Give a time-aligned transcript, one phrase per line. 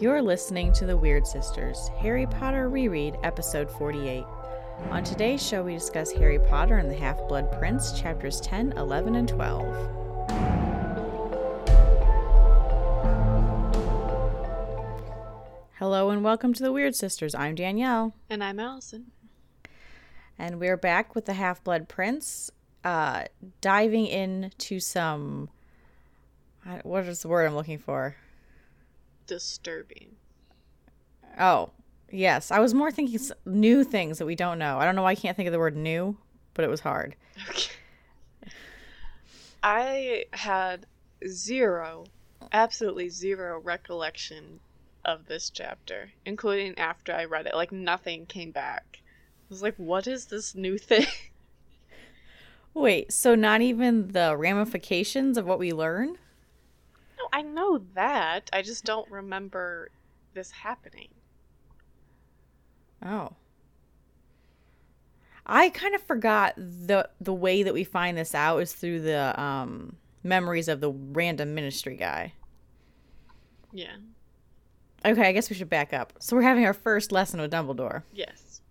[0.00, 4.24] You're listening to The Weird Sisters, Harry Potter Reread, Episode 48.
[4.90, 9.14] On today's show, we discuss Harry Potter and the Half Blood Prince, chapters 10, 11,
[9.14, 9.62] and 12.
[15.78, 17.32] Hello and welcome to The Weird Sisters.
[17.32, 18.14] I'm Danielle.
[18.28, 19.12] And I'm Allison.
[20.36, 22.50] And we're back with the Half Blood Prince,
[22.82, 23.26] uh,
[23.60, 25.50] diving into some.
[26.82, 28.16] What is the word I'm looking for?
[29.26, 30.16] Disturbing.
[31.38, 31.70] Oh,
[32.10, 32.50] yes.
[32.50, 34.78] I was more thinking new things that we don't know.
[34.78, 36.16] I don't know why I can't think of the word new,
[36.54, 37.16] but it was hard.
[37.48, 37.70] Okay.
[39.62, 40.86] I had
[41.26, 42.04] zero,
[42.52, 44.60] absolutely zero recollection
[45.04, 47.54] of this chapter, including after I read it.
[47.54, 49.00] Like, nothing came back.
[49.02, 51.06] I was like, what is this new thing?
[52.74, 56.18] Wait, so not even the ramifications of what we learn?
[57.24, 58.50] No, I know that.
[58.52, 59.90] I just don't remember
[60.34, 61.08] this happening.
[63.04, 63.32] Oh.
[65.46, 69.38] I kind of forgot the the way that we find this out is through the
[69.40, 72.32] um memories of the random ministry guy.
[73.72, 73.96] Yeah.
[75.04, 76.14] Okay, I guess we should back up.
[76.18, 78.04] So we're having our first lesson with Dumbledore.
[78.14, 78.62] Yes.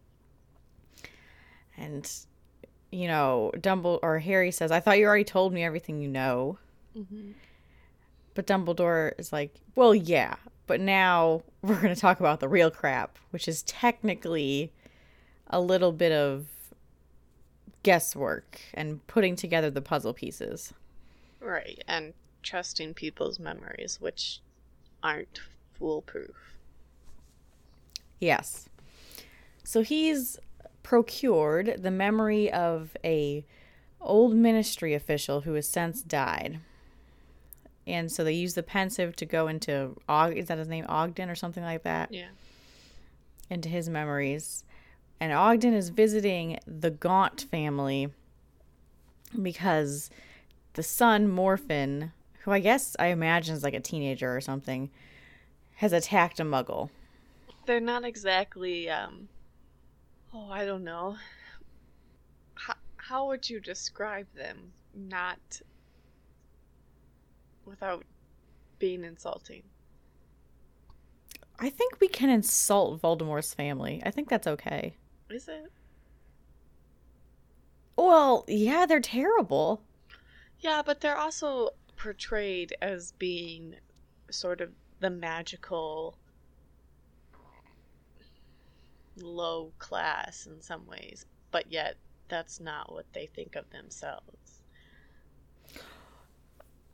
[1.77, 2.09] And
[2.91, 6.57] you know, Dumbledore or Harry says, "I thought you already told me everything you know."
[6.97, 7.31] Mm-hmm.
[8.33, 10.35] But Dumbledore is like, "Well, yeah,
[10.67, 14.71] but now we're going to talk about the real crap, which is technically
[15.47, 16.47] a little bit of
[17.83, 20.73] guesswork and putting together the puzzle pieces."
[21.39, 21.83] Right.
[21.87, 24.41] And trusting people's memories, which
[25.01, 25.41] aren't
[25.73, 26.55] foolproof.
[28.19, 28.69] Yes.
[29.63, 30.37] So he's
[30.83, 33.45] procured the memory of a
[33.99, 36.59] old ministry official who has since died.
[37.85, 41.29] And so they use the Pensieve to go into Og is that his name Ogden
[41.29, 42.29] or something like that Yeah.
[43.49, 44.63] into his memories.
[45.19, 48.09] And Ogden is visiting the Gaunt family
[49.41, 50.09] because
[50.73, 54.89] the son Morfin, who I guess I imagine is like a teenager or something,
[55.75, 56.89] has attacked a muggle.
[57.65, 59.27] they're not exactly um
[60.33, 61.15] oh i don't know
[62.55, 65.39] how, how would you describe them not
[67.65, 68.03] without
[68.79, 69.63] being insulting
[71.59, 74.01] I think we can insult Voldemort's family.
[74.05, 74.95] I think that's okay.
[75.29, 75.71] is it
[77.95, 79.81] Well, yeah, they're terrible.
[80.59, 83.75] yeah but they're also portrayed as being
[84.31, 86.17] sort of the magical
[89.17, 91.95] low class in some ways but yet
[92.29, 94.42] that's not what they think of themselves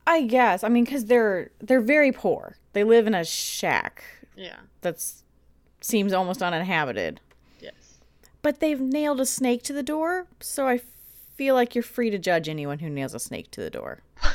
[0.09, 0.63] I guess.
[0.63, 2.57] I mean, because they're they're very poor.
[2.73, 4.03] They live in a shack
[4.35, 5.23] yeah that's
[5.81, 7.19] seems almost uninhabited.
[7.59, 7.99] yes
[8.41, 10.81] But they've nailed a snake to the door, so I
[11.35, 14.01] feel like you're free to judge anyone who nails a snake to the door.
[14.23, 14.31] I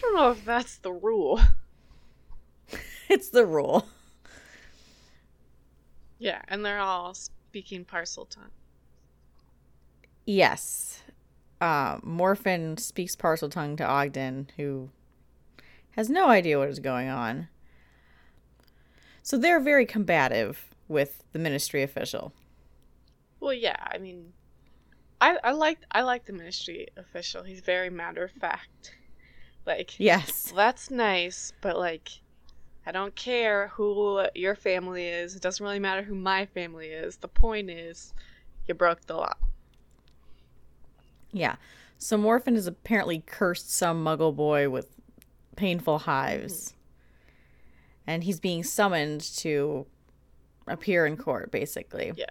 [0.00, 1.40] don't know if that's the rule.
[3.08, 3.88] It's the rule.
[6.20, 8.52] Yeah, and they're all speaking Parseltongue.
[10.24, 11.02] Yes.
[11.60, 14.88] Uh, Morfin speaks Parseltongue to Ogden, who
[15.92, 17.48] has no idea what is going on.
[19.22, 22.32] So they're very combative with the ministry official.
[23.40, 24.32] Well, yeah, I mean,
[25.20, 27.42] I I like I like the ministry official.
[27.42, 28.94] He's very matter of fact.
[29.66, 30.52] Like, Yes.
[30.56, 32.08] that's nice, but like,
[32.86, 35.36] I don't care who your family is.
[35.36, 37.16] It doesn't really matter who my family is.
[37.16, 38.14] The point is,
[38.66, 39.34] you broke the law.
[41.32, 41.56] Yeah.
[41.98, 44.88] So Morfin has apparently cursed some muggle boy with
[45.56, 46.74] painful hives.
[48.06, 49.86] And he's being summoned to
[50.66, 52.12] appear in court, basically.
[52.16, 52.26] Yeah.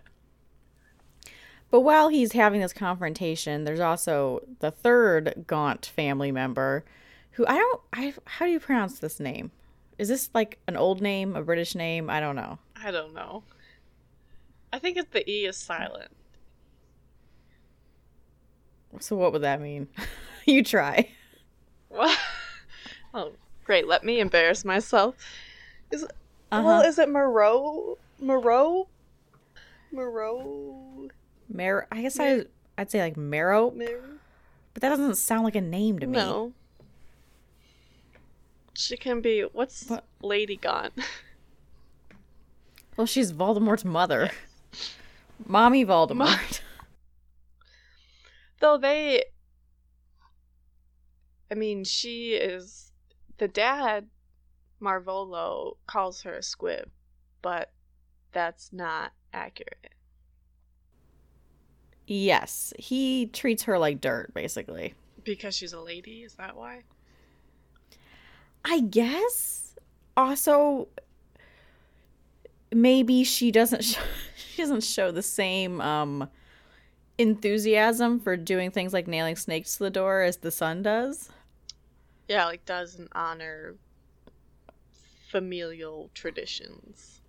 [1.71, 6.83] But while he's having this confrontation, there's also the third Gaunt family member
[7.31, 9.51] who I don't I how do you pronounce this name?
[9.97, 12.09] Is this like an old name, a British name?
[12.09, 12.57] I don't know.
[12.75, 13.43] I don't know.
[14.73, 16.11] I think it's the E is silent.
[18.99, 19.87] So what would that mean?
[20.45, 21.09] you try.
[21.89, 22.17] What?
[23.13, 23.31] oh,
[23.65, 23.87] great.
[23.87, 25.15] Let me embarrass myself.
[25.91, 26.61] Is Uh-huh.
[26.63, 27.97] well, is it Moreau?
[28.19, 28.87] Moreau?
[29.91, 31.09] Moreau?
[31.51, 32.45] Mar I guess I
[32.77, 33.87] I'd say like Marrow, Mar-
[34.73, 36.13] but that doesn't sound like a name to me.
[36.17, 36.53] No.
[38.75, 39.41] She can be.
[39.41, 40.05] What's What?
[40.21, 40.93] Lady Gaunt?
[42.97, 44.29] Well, she's Voldemort's mother.
[45.47, 46.59] Mommy Voldemort.
[48.59, 49.23] Though they.
[51.51, 52.91] I mean, she is.
[53.37, 54.07] The dad
[54.81, 56.89] Marvolo calls her a squib,
[57.41, 57.71] but
[58.31, 59.93] that's not accurate.
[62.07, 64.95] Yes, he treats her like dirt, basically.
[65.23, 66.83] Because she's a lady, is that why?
[68.65, 69.75] I guess.
[70.17, 70.87] Also,
[72.73, 74.01] maybe she doesn't show,
[74.35, 76.29] she doesn't show the same um
[77.19, 81.29] enthusiasm for doing things like nailing snakes to the door as the son does.
[82.27, 83.75] Yeah, like doesn't honor
[85.27, 87.21] familial traditions.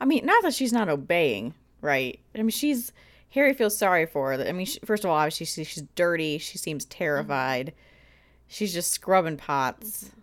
[0.00, 2.18] I mean, not that she's not obeying, right?
[2.34, 2.92] I mean, she's
[3.30, 4.44] Harry feels sorry for her.
[4.46, 6.38] I mean, she, first of all, obviously she's, she's dirty.
[6.38, 7.68] She seems terrified.
[7.68, 7.78] Mm-hmm.
[8.48, 10.04] She's just scrubbing pots.
[10.04, 10.20] Mm-hmm.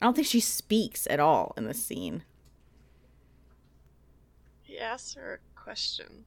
[0.00, 2.24] I don't think she speaks at all in this scene.
[4.62, 6.24] He asks her a question.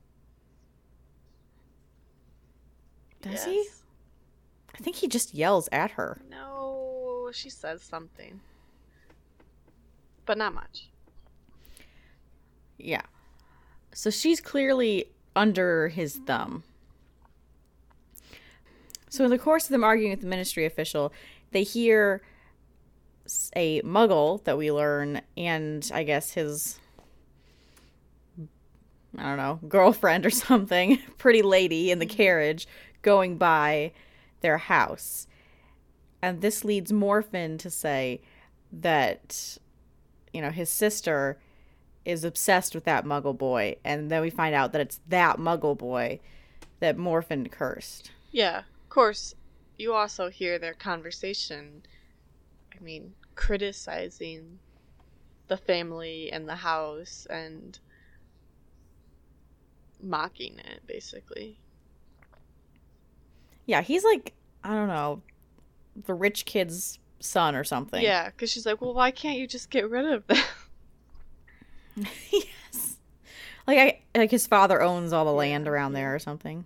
[3.26, 3.46] Does yes.
[3.46, 3.68] he?
[4.76, 6.22] I think he just yells at her.
[6.30, 8.40] No, she says something.
[10.28, 10.90] But not much.
[12.78, 13.02] Yeah.
[13.94, 15.06] So she's clearly
[15.36, 16.26] under his mm-hmm.
[16.26, 16.64] thumb.
[19.10, 21.14] So, in the course of them arguing with the ministry official,
[21.52, 22.22] they hear
[23.56, 26.80] a muggle that we learn, and I guess his,
[29.18, 32.18] I don't know, girlfriend or something, pretty lady in the mm-hmm.
[32.18, 32.68] carriage
[33.06, 33.92] going by
[34.42, 35.28] their house.
[36.22, 38.20] And this leads Morfin to say
[38.74, 39.58] that,
[40.34, 41.38] you know, his sister
[42.04, 45.78] is obsessed with that muggle boy and then we find out that it's that muggle
[45.78, 46.20] boy
[46.80, 48.12] that Morfin cursed.
[48.32, 48.60] Yeah.
[48.60, 49.36] Of course,
[49.78, 51.84] you also hear their conversation
[52.76, 54.60] I mean, criticizing
[55.48, 57.78] the family and the house and
[60.02, 61.60] mocking it basically.
[63.66, 64.34] Yeah, he's like
[64.64, 65.22] I don't know,
[66.06, 68.02] the rich kid's son or something.
[68.02, 70.38] Yeah, cuz she's like, "Well, why can't you just get rid of them?"
[72.32, 72.98] yes.
[73.68, 76.66] Like I like his father owns all the land around there or something.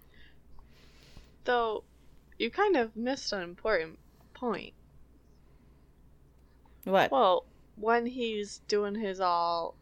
[1.46, 1.84] Though
[2.38, 4.00] you kind of missed an important
[4.34, 4.74] point.
[6.86, 7.12] What?
[7.12, 9.75] Well, when he's doing his all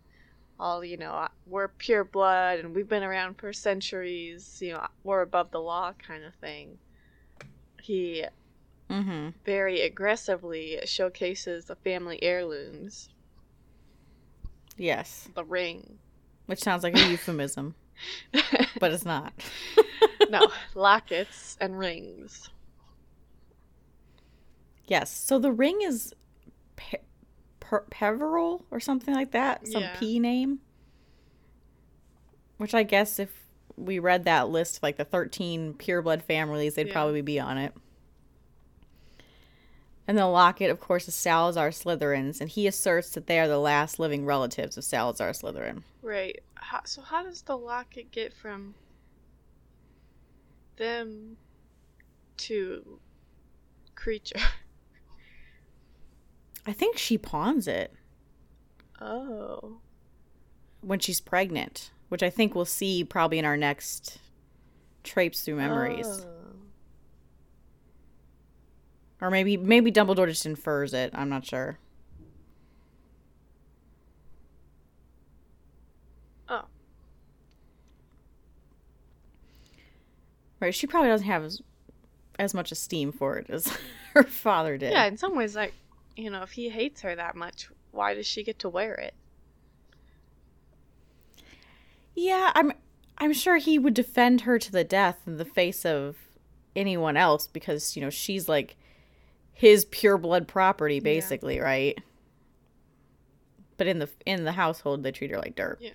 [0.59, 4.87] all, you know, uh, we're pure blood and we've been around for centuries, you know,
[5.03, 6.79] we're above the law kind of thing.
[7.87, 8.25] He
[8.89, 9.29] mm-hmm.
[9.45, 13.09] very aggressively showcases the family heirlooms
[14.77, 15.27] Yes.
[15.33, 15.97] The ring.
[16.45, 17.75] Which sounds like a euphemism,
[18.79, 19.33] but it's not.
[20.29, 22.49] no, lockets and rings.
[24.85, 25.11] Yes.
[25.11, 26.13] So the ring is
[26.77, 27.01] Pe-
[27.59, 29.95] per- Peverell or something like that, some yeah.
[29.99, 30.59] P name.
[32.57, 33.31] Which I guess if
[33.77, 36.93] we read that list, like the 13 pureblood families, they'd yeah.
[36.93, 37.73] probably be on it.
[40.07, 43.59] And the locket, of course, is Salazar Slytherin's, and he asserts that they are the
[43.59, 45.83] last living relatives of Salazar Slytherin.
[46.01, 46.41] Right.
[46.55, 48.73] How, so how does the locket get from
[50.77, 51.35] them
[52.37, 52.99] to
[53.95, 54.41] Kreacher?
[56.65, 57.93] I think she pawns it.
[59.01, 59.79] Oh.
[60.81, 64.19] When she's pregnant, which I think we'll see probably in our next
[65.03, 66.07] Traipse Through Memories.
[66.07, 66.25] Oh.
[69.21, 71.11] Or maybe maybe Dumbledore just infers it.
[71.13, 71.79] I'm not sure.
[76.47, 76.65] Oh.
[80.59, 81.61] Right, she probably doesn't have as,
[82.37, 83.75] as much esteem for it as
[84.13, 84.91] her father did.
[84.91, 85.73] Yeah, in some ways like,
[86.15, 89.15] you know, if he hates her that much, why does she get to wear it?
[92.17, 92.73] Yeah, I'm
[93.19, 96.17] I'm sure he would defend her to the death in the face of
[96.75, 98.75] anyone else because, you know, she's like
[99.53, 101.61] his pure blood property basically, yeah.
[101.61, 101.97] right?
[103.77, 105.77] But in the in the household they treat her like dirt.
[105.79, 105.91] Yeah.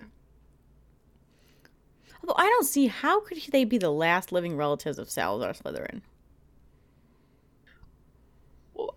[2.21, 6.03] Although I don't see how could they be the last living relatives of Salazar Slytherin.
[8.73, 8.95] Well,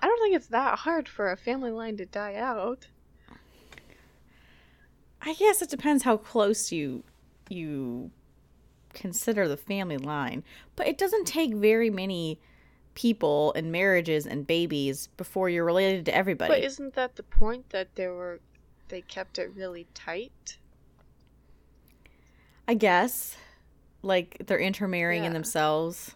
[0.00, 2.86] I don't think it's that hard for a family line to die out.
[5.22, 7.04] I guess it depends how close you
[7.48, 8.10] you
[8.92, 10.42] consider the family line,
[10.76, 12.40] but it doesn't take very many
[12.94, 16.52] people and marriages and babies before you're related to everybody.
[16.52, 18.40] But isn't that the point that they were
[18.88, 20.58] they kept it really tight?
[22.66, 23.36] I guess.
[24.02, 25.28] Like they're intermarrying yeah.
[25.28, 26.14] in themselves.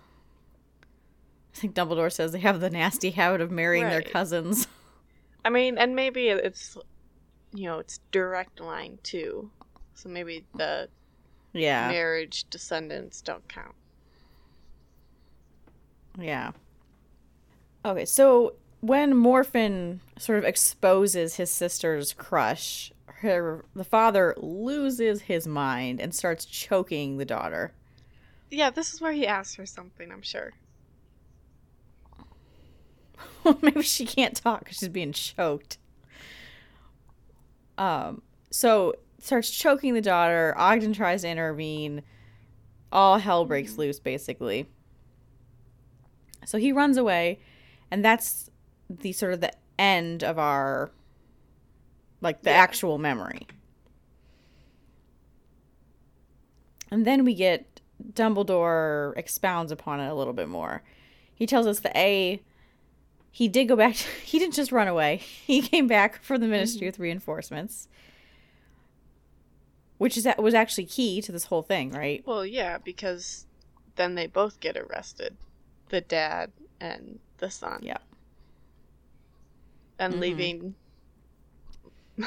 [1.55, 3.91] I think Dumbledore says they have the nasty habit of marrying right.
[3.91, 4.67] their cousins.
[5.45, 6.77] I mean, and maybe it's
[7.55, 9.51] you know, it's direct line too.
[9.95, 10.89] So maybe the
[11.53, 13.75] yeah marriage descendants don't count.
[16.19, 16.53] Yeah.
[17.85, 25.47] Okay, so when Morfin sort of exposes his sister's crush, her the father loses his
[25.47, 27.73] mind and starts choking the daughter.
[28.51, 30.53] Yeah, this is where he asks her something, I'm sure.
[33.63, 35.79] Maybe she can't talk because she's being choked.
[37.79, 40.55] Um, so starts choking the daughter.
[40.57, 42.03] Ogden tries to intervene.
[42.93, 44.67] All hell breaks loose, basically.
[46.45, 47.41] So he runs away,
[47.91, 48.51] and that's
[48.89, 50.91] the sort of the end of our,
[52.21, 52.57] like the Yeah.
[52.57, 53.47] actual memory.
[56.91, 57.81] And then we get
[58.13, 60.83] Dumbledore expounds upon it a little bit more.
[61.35, 62.41] He tells us that A,
[63.37, 65.19] he did go back, to, he didn't just run away.
[65.47, 67.87] He came back for the ministry with reinforcements,
[69.99, 72.23] which is was actually key to this whole thing, right?
[72.27, 73.45] Well, yeah, because
[73.97, 75.37] then they both get arrested.
[75.91, 76.51] The dad
[76.81, 77.81] and the son.
[77.83, 77.99] Yeah.
[79.99, 80.21] And Mhm.
[80.21, 80.75] leaving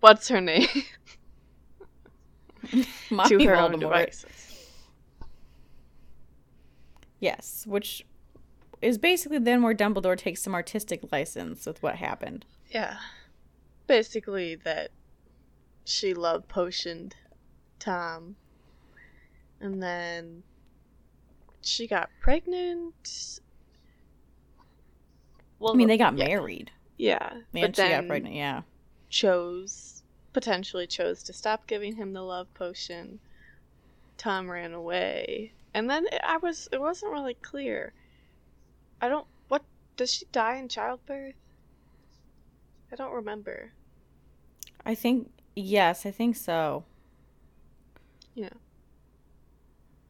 [0.00, 0.66] what's her name
[3.28, 3.78] to her own Voldemort.
[3.78, 4.76] devices.
[7.20, 8.04] Yes, which
[8.82, 12.44] is basically then where Dumbledore takes some artistic license with what happened.
[12.70, 12.96] Yeah.
[13.86, 14.90] Basically that
[15.84, 17.14] she love potioned
[17.78, 18.36] Tom.
[19.60, 20.42] And then
[21.60, 23.40] she got pregnant.
[25.58, 26.72] Well, I mean, they got yeah, married.
[26.98, 27.30] Yeah.
[27.32, 28.62] And but she then got pregnant, yeah.
[29.08, 33.20] chose potentially chose to stop giving him the love potion.
[34.16, 35.52] Tom ran away.
[35.74, 37.92] And then it, I was it wasn't really clear.
[39.02, 39.62] I don't what
[39.98, 41.34] does she die in childbirth?
[42.90, 43.72] I don't remember.
[44.86, 46.84] I think yes, I think so.
[48.34, 48.48] Yeah.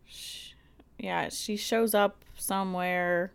[0.06, 0.52] Sh-
[0.98, 3.32] Yeah, she shows up somewhere,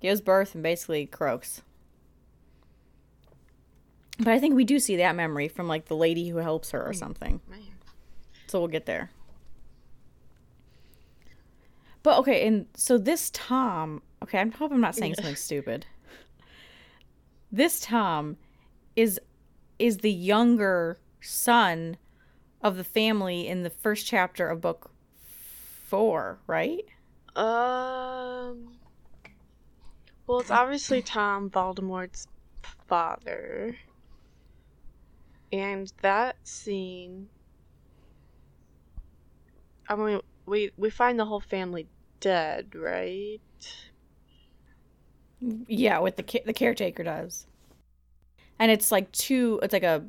[0.00, 1.62] gives birth, and basically croaks.
[4.18, 6.84] But I think we do see that memory from like the lady who helps her
[6.84, 6.96] or Mm.
[6.98, 7.40] something.
[7.48, 7.60] Man.
[8.46, 9.10] So we'll get there.
[12.02, 15.16] But okay, and so this Tom, okay, I hope I'm not saying Yeah.
[15.16, 15.86] something stupid.
[17.50, 18.36] This Tom
[18.96, 19.20] is
[19.78, 21.96] is the younger son
[22.62, 24.90] of the family in the first chapter of book
[25.84, 26.84] 4, right?
[27.36, 28.78] Um
[30.26, 32.26] Well, it's obviously Tom Voldemort's
[32.86, 33.76] father.
[35.52, 37.28] And that scene
[39.88, 41.88] I mean, we we find the whole family
[42.20, 43.40] dead, right?
[45.66, 47.46] Yeah, with the ca- the caretaker does.
[48.58, 50.04] And it's like two it's like a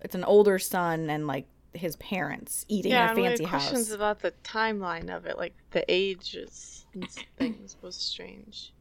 [0.00, 4.32] it's an older son and like his parents eating yeah, a fancy questions about the
[4.44, 7.08] timeline of it, like the ages and
[7.38, 8.72] things was strange.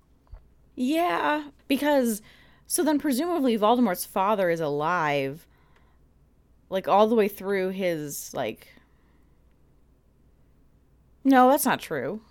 [0.76, 2.22] Yeah, because
[2.68, 5.46] so then presumably Voldemort's father is alive
[6.70, 8.70] like all the way through his like
[11.24, 12.22] No, that's not true.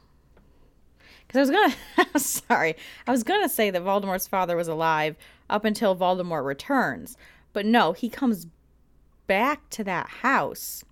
[1.31, 1.73] Cuz I was going
[2.13, 2.75] to sorry.
[3.07, 5.17] I was going to say that Voldemort's father was alive
[5.49, 7.17] up until Voldemort returns.
[7.53, 8.47] But no, he comes
[9.29, 10.85] back to that house.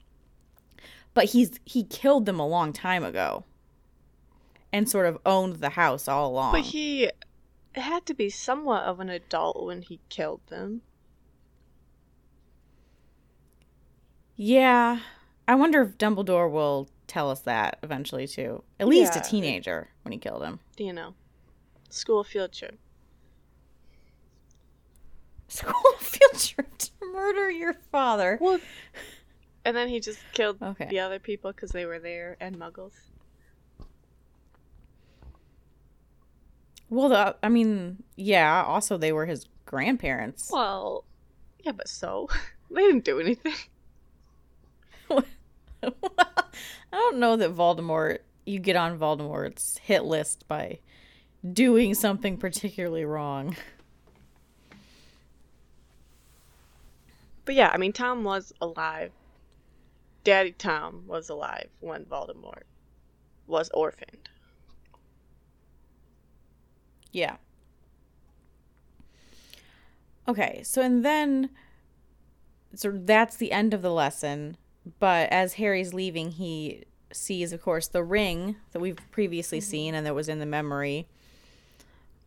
[1.13, 3.45] But he's he killed them a long time ago.
[4.73, 6.53] And sort of owned the house all along.
[6.53, 7.11] But he
[7.73, 10.83] had to be somewhat of an adult when he killed them.
[14.37, 15.01] Yeah.
[15.49, 18.63] I wonder if Dumbledore will tell us that eventually too.
[18.79, 19.21] At least Yeah.
[19.21, 20.61] a teenager when he killed him.
[20.77, 21.15] Do you know,
[21.91, 22.79] school field trip.
[25.51, 28.37] School field trip to murder your father.
[28.41, 28.61] Well,
[29.65, 30.87] and then he just killed Okay.
[30.91, 32.93] the other people because they were there and muggles.
[36.91, 40.51] Well, the, I mean, yeah, also they were his grandparents.
[40.53, 41.05] Well,
[41.61, 42.29] yeah, but so
[42.71, 43.55] they didn't do anything.
[46.93, 50.79] I don't know that Voldemort, you get on Voldemort's hit list by
[51.53, 53.57] doing something particularly wrong.
[57.45, 59.13] But yeah, I mean, Tom was alive.
[60.25, 62.65] Daddy Tom was alive when Voldemort
[63.47, 64.29] was orphaned.
[67.13, 67.37] Yeah.
[70.27, 71.49] Okay, so and then
[72.75, 74.59] so that's the end of the lesson,
[74.99, 80.05] but as Harry's leaving, he sees of course the ring that we've previously seen and
[80.05, 81.09] that was in the memory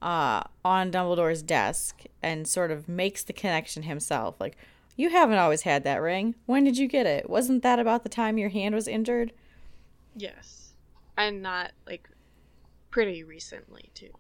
[0.02, 4.58] uh on Dumbledore's desk and sort of makes the connection himself like
[4.96, 6.36] you haven't always had that ring.
[6.46, 7.30] When did you get it?
[7.30, 9.32] Wasn't that about the time your hand was injured?
[10.16, 10.74] Yes.
[11.18, 12.10] And not, like,
[12.90, 14.12] pretty recently, too.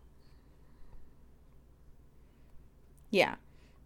[3.09, 3.35] Yeah.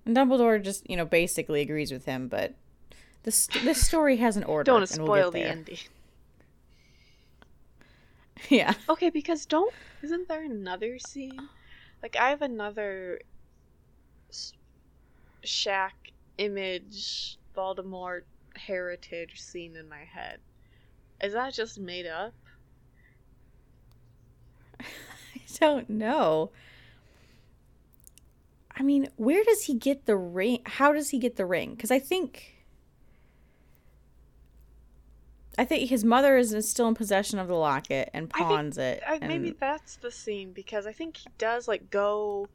[0.06, 2.54] And Dumbledore just, you know, basically agrees with him, but
[3.26, 4.64] this this story has an order.
[4.64, 5.78] Don't spoil we'll the ending.
[8.50, 8.74] Yeah.
[8.90, 11.50] Okay, because don't isn't there another scene?
[12.04, 13.22] Like I have another
[15.44, 15.96] shack
[16.38, 18.22] image Voldemort
[18.56, 20.40] heritage scene in my head.
[21.24, 22.34] Is that just made up?
[24.80, 24.86] I
[25.60, 26.52] don't know.
[28.78, 30.60] I mean, where does he get the ring?
[30.66, 31.72] How does he get the ring?
[31.74, 32.55] Because I think.
[35.58, 38.78] I think his mother is still in possession of the locket and I think- pawns
[38.78, 39.02] it.
[39.08, 42.50] I, maybe that's the scene because I think he does like go.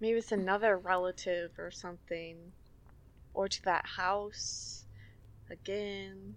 [0.00, 2.36] Maybe it's another relative or something,
[3.34, 4.84] or to that house
[5.50, 6.34] again.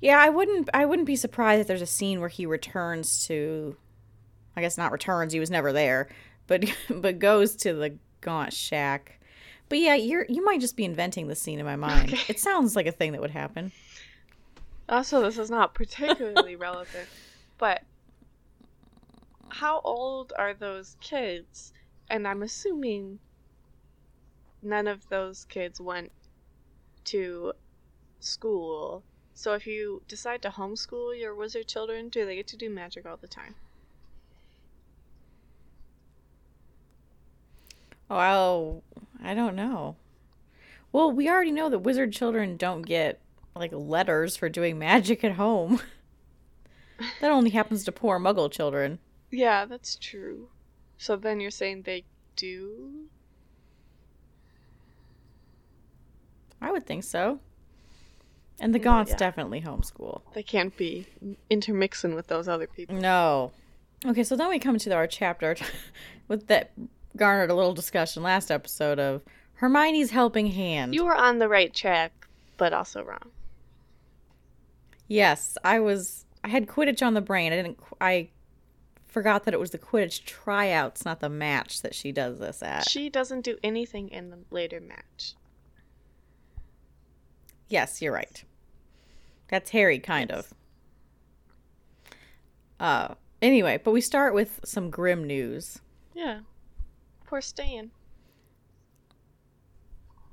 [0.00, 0.68] Yeah, I wouldn't.
[0.74, 3.76] I wouldn't be surprised if there's a scene where he returns to.
[4.56, 5.32] I guess not returns.
[5.32, 6.08] He was never there,
[6.48, 9.20] but but goes to the Gaunt Shack.
[9.72, 12.12] But yeah, you're you might just be inventing the scene in my mind.
[12.12, 12.22] Okay.
[12.28, 13.72] It sounds like a thing that would happen.
[14.86, 17.08] Also, this is not particularly relevant,
[17.56, 17.82] but
[19.48, 21.72] how old are those kids?
[22.10, 23.18] And I'm assuming
[24.60, 26.12] none of those kids went
[27.04, 27.54] to
[28.20, 29.02] school.
[29.32, 33.06] So if you decide to homeschool your wizard children, do they get to do magic
[33.06, 33.54] all the time?
[38.10, 38.82] Oh,
[39.22, 39.96] I don't know.
[40.92, 43.20] Well, we already know that wizard children don't get
[43.54, 45.80] like letters for doing magic at home.
[47.20, 48.98] that only happens to poor muggle children.
[49.30, 50.48] Yeah, that's true.
[50.98, 52.04] So then you're saying they
[52.36, 53.06] do?
[56.60, 57.40] I would think so.
[58.60, 59.16] And the Mm, Gaunts yeah.
[59.16, 60.20] definitely homeschool.
[60.34, 61.06] They can't be
[61.50, 62.94] intermixing with those other people.
[62.96, 63.50] No.
[64.06, 65.56] Okay, so then we come to our chapter
[66.28, 66.70] with that
[67.16, 69.22] garnered a little discussion last episode of
[69.54, 70.94] Hermione's helping hand.
[70.94, 73.30] You were on the right track, but also wrong.
[75.08, 76.24] yes, I was.
[76.44, 77.52] I had Quidditch on the brain.
[77.52, 77.78] I didn't.
[78.00, 78.28] I
[79.06, 82.88] forgot that it was the Quidditch tryouts, not the match that she does this at.
[82.88, 85.34] She doesn't do anything in the later match.
[87.68, 88.42] Yes, you're right.
[89.48, 90.52] That's Harry, kind of.
[92.80, 95.78] Uh, anyway, but we start with some grim news.
[96.14, 96.40] Yeah.
[97.32, 97.90] Poor Stan.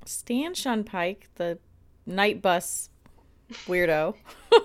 [0.06, 1.58] Stan Shunpike, the
[2.06, 2.90] night bus
[3.68, 4.16] weirdo,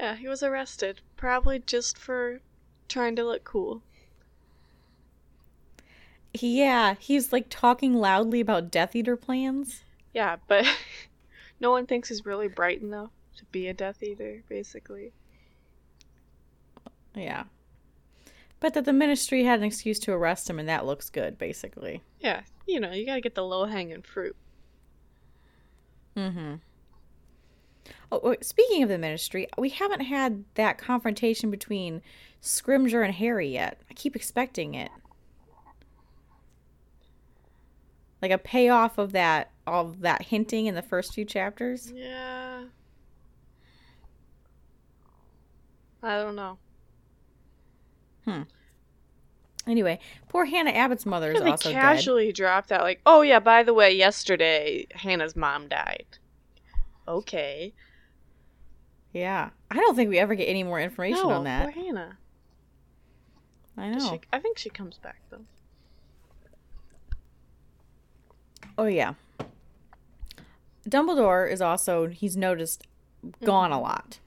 [0.00, 1.02] Yeah, he was arrested.
[1.16, 2.40] Probably just for
[2.88, 3.82] trying to look cool.
[6.32, 9.84] yeah, he's like talking loudly about Death Eater plans.
[10.12, 10.66] Yeah, but
[11.60, 15.12] no one thinks he's really bright enough to be a Death Eater, basically.
[17.14, 17.44] Yeah.
[18.60, 22.02] But that the ministry had an excuse to arrest him, and that looks good, basically.
[22.20, 24.36] Yeah, you know, you gotta get the low hanging fruit.
[26.16, 26.54] Mm-hmm.
[28.12, 32.00] Oh, speaking of the ministry, we haven't had that confrontation between
[32.40, 33.80] Scrimgeour and Harry yet.
[33.90, 34.90] I keep expecting it.
[38.22, 41.92] Like a payoff of that of that hinting in the first few chapters.
[41.94, 42.64] Yeah.
[46.02, 46.58] I don't know.
[49.66, 51.80] Anyway, poor Hannah Abbott's mother is also dead.
[51.80, 56.04] casually dropped that, like, oh yeah, by the way, yesterday Hannah's mom died.
[57.08, 57.72] Okay.
[59.12, 61.62] Yeah, I don't think we ever get any more information no, on that.
[61.72, 62.18] poor Hannah.
[63.76, 64.10] I know.
[64.10, 65.44] She, I think she comes back though.
[68.76, 69.14] Oh yeah.
[70.88, 72.86] Dumbledore is also he's noticed
[73.44, 73.78] gone Mm-hmm.
[73.78, 74.18] a lot.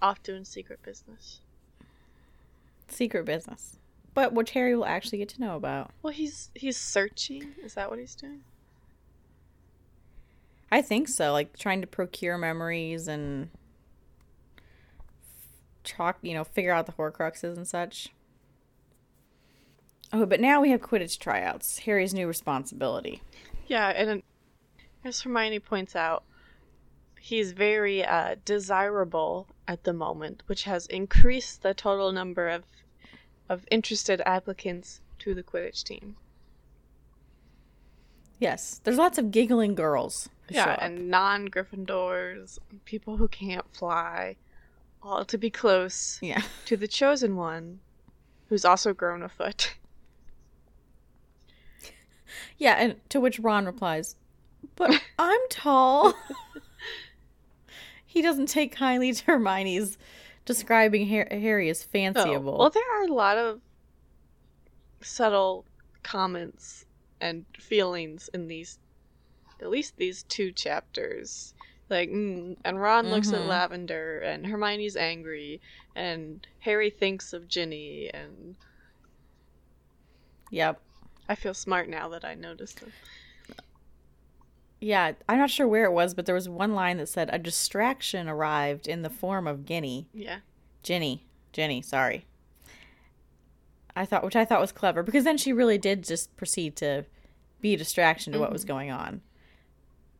[0.00, 1.40] Off doing secret business.
[2.90, 3.78] Secret business.
[4.12, 5.92] But which Harry will actually get to know about.
[6.02, 7.54] Well, he's he's searching.
[7.62, 8.42] Is that what he's doing?
[10.72, 13.50] I think so, like trying to procure memories and
[15.82, 18.10] chalk, you know, figure out the Horcruxes and such.
[20.12, 21.80] Oh, but now we have Quidditch tryouts.
[21.80, 23.22] Harry's new responsibility.
[23.66, 24.22] Yeah, and
[25.04, 26.24] as Hermione points out,
[27.18, 32.64] he's very uh, desirable at the moment, which has increased the total number of
[33.50, 36.16] of interested applicants to the Quidditch team.
[38.38, 40.30] Yes, there's lots of giggling girls.
[40.48, 44.36] Yeah, and non Gryffindors, people who can't fly,
[45.02, 46.42] all to be close yeah.
[46.64, 47.80] to the chosen one,
[48.48, 49.74] who's also grown a foot.
[52.56, 54.16] Yeah, and to which Ron replies,
[54.76, 56.14] "But I'm tall."
[58.06, 59.98] he doesn't take kindly to Hermione's
[60.54, 62.58] describing Harry as Oh, fanciable.
[62.58, 63.60] well, there are a lot of
[65.00, 65.64] subtle
[66.02, 66.84] comments
[67.20, 68.78] and feelings in these,
[69.60, 71.54] at least these two chapters.
[71.88, 73.48] Like, mm, and Ron looks at Mhm.
[73.48, 75.60] Lavender, and Hermione's angry,
[75.94, 78.56] and Harry thinks of Ginny, and
[80.50, 80.80] yep.
[81.28, 82.92] I feel smart now that I noticed them.
[84.80, 87.38] Yeah, I'm not sure where it was, but there was one line that said a
[87.38, 90.08] distraction arrived in the form of Guinea.
[90.14, 90.38] Yeah.
[90.82, 91.26] Ginny.
[91.52, 92.24] Jenny, sorry.
[93.94, 97.04] I thought which I thought was clever because then she really did just proceed to
[97.60, 98.72] be a distraction to what was mm-hmm.
[98.72, 99.20] going on.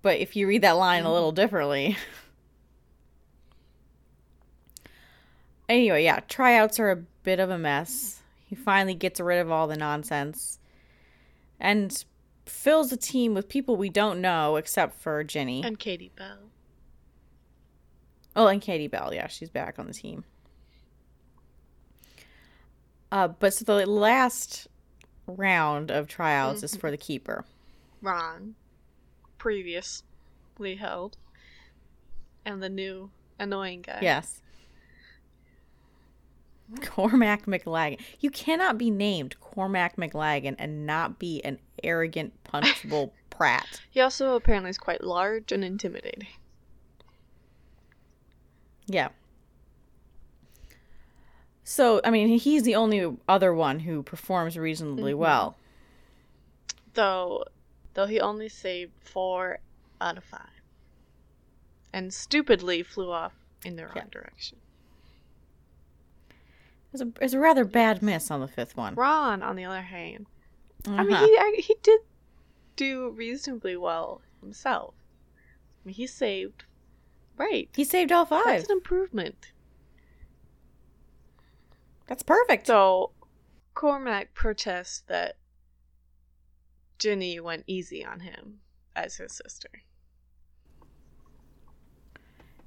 [0.02, 1.36] But if you read that line a little mm-hmm.
[1.36, 1.96] differently.
[5.68, 8.20] anyway, yeah, tryouts are a bit of a mess.
[8.44, 10.58] He finally gets rid of all the nonsense
[11.60, 12.04] and
[12.50, 15.62] fills the team with people we don't know except for Ginny.
[15.64, 16.50] And Katie Bell.
[18.36, 20.24] Oh, and Katie Bell, yeah, she's back on the team.
[23.10, 24.68] Uh, but so the last
[25.26, 27.44] round of tryouts is for the keeper.
[28.02, 28.54] Ron,
[29.36, 31.16] previously held,
[32.44, 33.98] and the new annoying guy.
[34.00, 34.42] Yes.
[36.84, 37.98] Cormac McLaggen.
[38.20, 43.80] You cannot be named Cormac McLaggen and not be an arrogant, punchable prat.
[43.90, 46.28] He also apparently is quite large and intimidating.
[48.86, 49.08] Yeah.
[51.64, 55.18] So, I mean, he's the only other one who performs reasonably Mhm.
[55.18, 55.56] well.
[56.94, 57.44] Though,
[57.94, 59.60] though he only saved four
[60.00, 60.48] out of five,
[61.92, 64.04] and stupidly flew off in the wrong Yeah.
[64.10, 64.58] direction.
[66.92, 68.94] It's a, it's a rather bad miss on the fifth one.
[68.94, 70.26] Ron, on the other hand,
[70.86, 71.26] I mean, Uh-huh.
[71.26, 72.00] he I, he did
[72.76, 74.94] do reasonably well himself.
[75.38, 76.64] I mean, he saved.
[77.36, 77.68] Right.
[77.74, 78.44] he saved all five.
[78.44, 79.52] That's an improvement.
[82.06, 82.66] That's perfect.
[82.66, 83.12] So,
[83.74, 85.36] Cormac protests that
[86.98, 88.58] Ginny went easy on him
[88.96, 89.70] as his sister.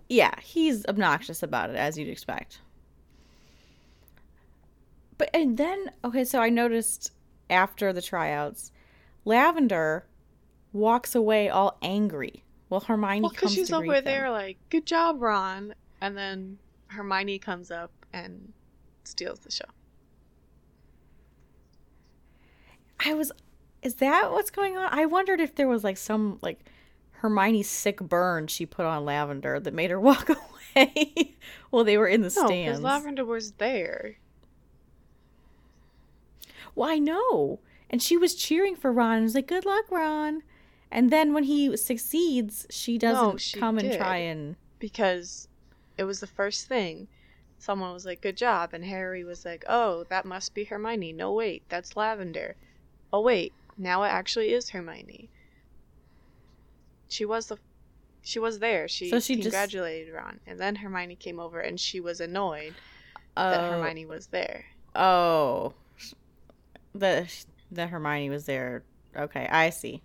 [0.09, 2.59] yeah, he's obnoxious about it, as you'd expect.
[5.23, 7.13] But and then okay, so I noticed
[7.49, 8.73] after the tryouts,
[9.23, 10.05] Lavender
[10.73, 12.43] walks away all angry.
[12.69, 16.57] Well, Hermione Well, comes because she's over there like, "Good job, Ron," and then
[16.87, 18.51] Hermione comes up and
[19.05, 19.63] steals the show.
[23.05, 23.31] I was,
[23.81, 24.89] is that what's going on?
[24.91, 26.59] I wondered if there was like some like
[27.11, 31.37] Hermione's sick burn she put on Lavender that made her walk away
[31.69, 32.79] while they were in the No, stands.
[32.79, 34.17] because Lavender was there.
[36.75, 37.59] Well, I know.
[37.89, 40.43] And she was cheering for Ron and was like, Good luck, Ron.
[40.93, 45.47] And then when he succeeds, she doesn't she come and try and because
[45.97, 47.07] it was the first thing.
[47.57, 51.31] Someone was like, "Good job," and Harry was like, "Oh, that must be Hermione." No,
[51.33, 52.57] wait, that's Lavender.
[53.11, 55.29] Oh, wait, now it actually is Hermione.
[57.07, 57.57] She was the,
[58.21, 58.87] she was there.
[58.87, 62.75] She, So she just- congratulated Ron, and then Hermione came over, and she was annoyed
[63.35, 64.65] oh, that Hermione was there.
[64.93, 65.73] Oh.
[66.93, 67.27] The
[67.71, 68.83] the Hermione was there.
[69.15, 70.01] Okay, I see.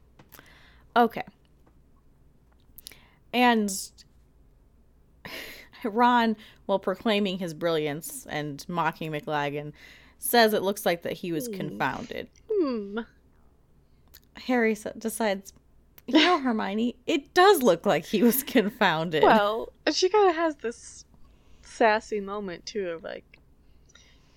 [0.97, 1.23] Okay.
[3.33, 3.71] And
[5.85, 9.73] Ron, while proclaiming his brilliance and mocking McLaggen,
[10.19, 11.55] says it looks like that he was Hmm.
[11.55, 12.29] confounded.
[12.51, 13.01] Hmm.
[14.47, 15.53] Harry decides,
[16.07, 19.23] you know, Hermione, it does look like he was confounded.
[19.23, 21.05] Well, she kind of has this
[21.63, 23.38] sassy moment too of like,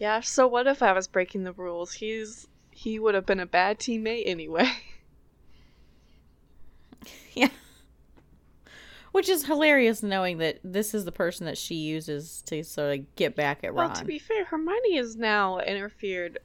[0.02, 0.20] yeah.
[0.20, 1.94] So what if I was breaking the rules?
[1.94, 4.68] He's he would have been a bad teammate anyway.
[7.34, 7.50] yeah.
[9.12, 13.16] Which is hilarious knowing that this is the person that she uses to sort of
[13.16, 13.90] get back at Ron.
[13.90, 16.40] well, to be fair, Hermione has now interfered.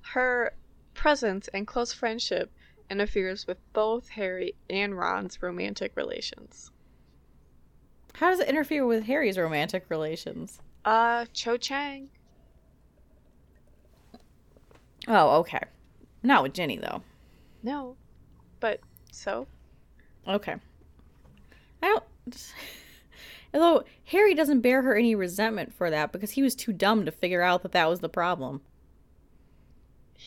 [0.00, 0.52] Her
[0.92, 2.50] presence and close friendship
[2.90, 6.72] interferes with both Harry and Ron's romantic relations.
[8.14, 10.60] How does it interfere with Harry's romantic relations?
[10.84, 12.10] Uh, Cho Chang.
[15.08, 15.62] Oh, okay.
[16.22, 17.02] Not with Ginny though.
[17.62, 17.96] No,
[18.60, 19.48] but so
[20.28, 20.56] Okay.
[21.82, 22.52] I don't.
[23.54, 27.10] Although Harry doesn't bear her any resentment for that because he was too dumb to
[27.10, 28.60] figure out that that was the problem.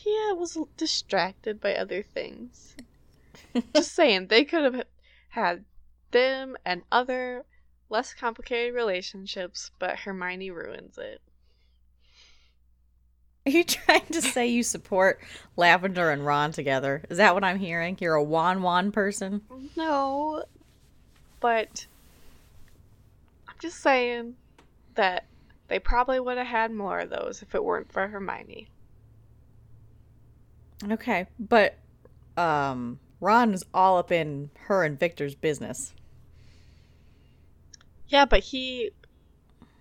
[0.04, 2.74] Yeah, was distracted by other things.
[3.74, 4.86] Just saying, they could have
[5.28, 5.64] had
[6.10, 7.44] them and other
[7.88, 11.20] less complicated relationships, but Hermione ruins it.
[13.46, 15.20] Are you trying to say you support
[15.56, 17.02] Lavender and Ron together?
[17.10, 17.96] Is that what I'm hearing?
[18.00, 19.42] You're a Won-Won person?
[19.76, 20.44] No,
[21.40, 21.86] but
[23.48, 24.36] I'm just saying
[24.94, 25.24] that
[25.68, 28.68] They probably would have had more of those if it weren't for Hermione.
[30.90, 31.78] Okay, but
[32.36, 35.94] um, Ron is all up in her and Viktor's business.
[38.08, 38.90] Yeah, but he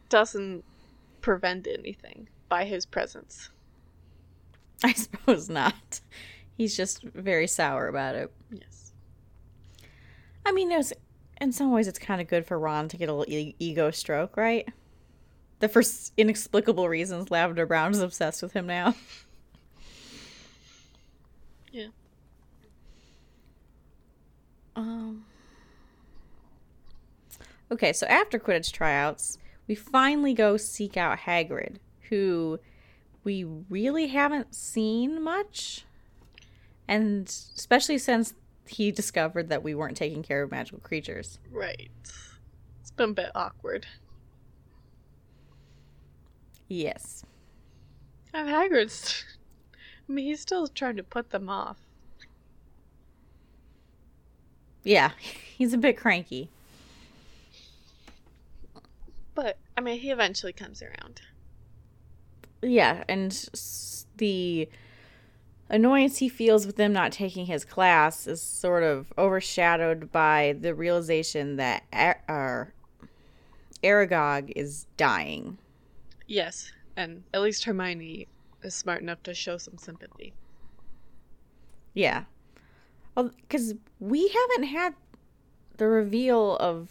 [0.09, 0.63] doesn't
[1.21, 3.49] prevent anything by his presence.
[4.83, 6.01] I suppose not.
[6.57, 8.31] He's just very sour about it.
[8.51, 8.91] Yes.
[10.45, 10.91] I mean, there's
[11.39, 13.89] in some ways it's kind of good for Ron to get a little e- ego
[13.89, 14.67] stroke, right?
[15.59, 18.93] The for s- inexplicable reasons, Lavender Brown is obsessed with him now.
[21.73, 21.87] Yeah.
[24.75, 25.23] Um.
[27.71, 29.37] Okay, so after Quidditch tryouts,
[29.69, 31.77] we finally go seek out Hagrid,
[32.11, 32.59] who
[33.23, 35.85] we really haven't seen much.
[36.87, 38.35] And especially since
[38.67, 41.39] he discovered that we weren't taking care of magical creatures.
[41.49, 41.89] Right.
[42.81, 43.87] It's been a bit awkward.
[46.67, 47.23] Yes.
[48.33, 49.23] And Hagrid's.
[50.07, 51.77] I mean, he's still trying to put them off.
[54.83, 55.11] Yeah,
[55.57, 56.49] he's a bit cranky.
[59.33, 61.21] But, I mean, he eventually comes around.
[62.61, 63.31] Yeah, and
[64.17, 64.69] the
[65.69, 70.75] annoyance he feels with them not taking his class is sort of overshadowed by the
[70.75, 72.65] realization that A- uh,
[73.83, 75.57] Aragog is dying.
[76.27, 78.27] Yes, and at least Hermione
[78.63, 80.33] is smart enough to show some sympathy.
[81.93, 82.25] Yeah.
[83.15, 84.93] Well, because we haven't had
[85.77, 86.89] the reveal of.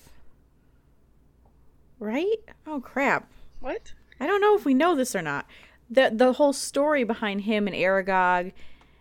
[1.99, 2.39] Right?
[2.67, 3.31] Oh, crap.
[3.61, 3.93] What?
[4.21, 5.47] I don't know if we know this or not.
[5.89, 8.53] The the whole story behind him and Aragog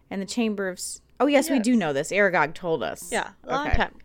[0.10, 0.80] and the Chamber of
[1.20, 2.12] Oh yes, we do know this.
[2.12, 3.12] Aragog told us.
[3.12, 3.78] Yeah, a long Okay.
[3.78, 3.96] time.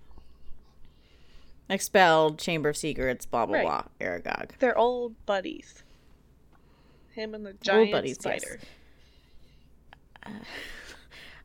[1.71, 3.65] Expelled, Chamber of Secrets, blah blah Right.
[3.65, 3.85] blah.
[4.01, 4.51] Aragog.
[4.59, 5.83] They're old buddies.
[7.13, 8.43] Him and the giant buddies, yes.
[8.43, 8.61] spider.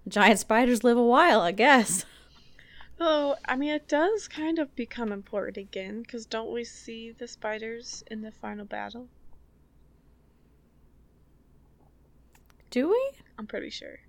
[0.08, 2.06] Giant spiders live a while, I guess.
[3.02, 7.30] Oh, I mean, it does kind of become important again, because don't we see the
[7.30, 9.08] spiders in the final battle?
[12.70, 13.12] Do we?
[13.38, 14.00] I'm pretty sure.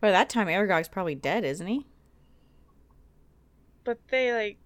[0.00, 1.86] By that time, Aragog's probably dead, isn't he?
[3.84, 4.58] But they, like,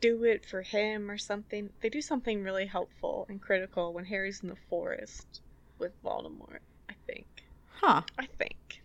[0.00, 1.70] do it for him or something.
[1.80, 5.40] They do something really helpful and critical when Harry's in the forest
[5.78, 7.26] with Voldemort, I think.
[7.80, 8.02] Huh.
[8.18, 8.82] I think.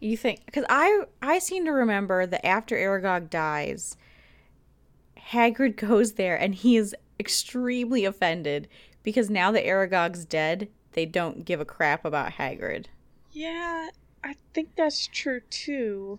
[0.00, 0.44] You think?
[0.44, 3.96] Because I I seem to remember that after Aragog dies,
[5.30, 8.68] Hagrid goes there and he is extremely offended
[9.02, 12.86] because now that Aragog's dead, they don't give a crap about Hagrid.
[13.30, 13.90] Yeah,
[14.24, 16.18] I think that's true too.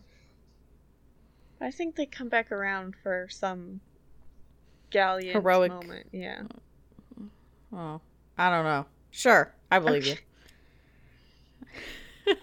[1.60, 3.82] I think they come back around for some
[4.92, 6.08] gallant Heroic- moment.
[6.12, 6.44] Yeah.
[7.74, 8.00] Oh,
[8.38, 8.86] I don't know.
[9.10, 10.16] Sure, I believe you.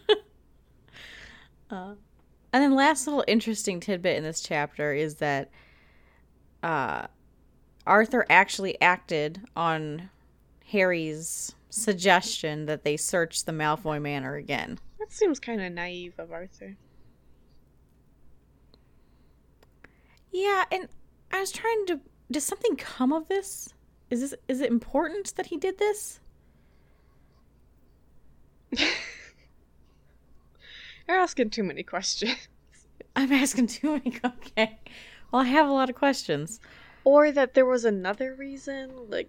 [1.70, 1.94] uh,
[2.52, 5.50] and then last little interesting tidbit in this chapter is that
[6.64, 7.06] uh,
[7.86, 10.10] Arthur actually acted on
[10.72, 14.78] Harry's suggestion that they search the Malfoy Manor again.
[14.98, 16.76] That seems kind of naive of Arthur.
[20.30, 20.88] Yeah, and
[21.32, 22.00] I was trying to.
[22.30, 23.74] Does something come of this?
[24.10, 26.20] Is this is it important that he did this?
[31.08, 32.48] You're asking too many questions.
[33.16, 34.20] I'm asking too many.
[34.24, 34.78] Okay.
[35.30, 36.60] Well, I have a lot of questions.
[37.02, 39.28] Or that there was another reason, like,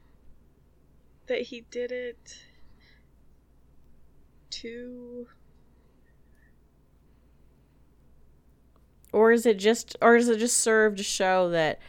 [1.28, 2.38] that he did it
[4.50, 5.28] to.
[9.12, 11.80] Or is it just or does it just serve to show that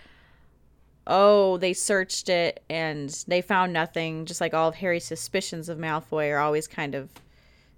[1.07, 5.79] oh, they searched it and they found nothing, just like all of Harry's suspicions of
[5.79, 7.11] Malfoy are always kind of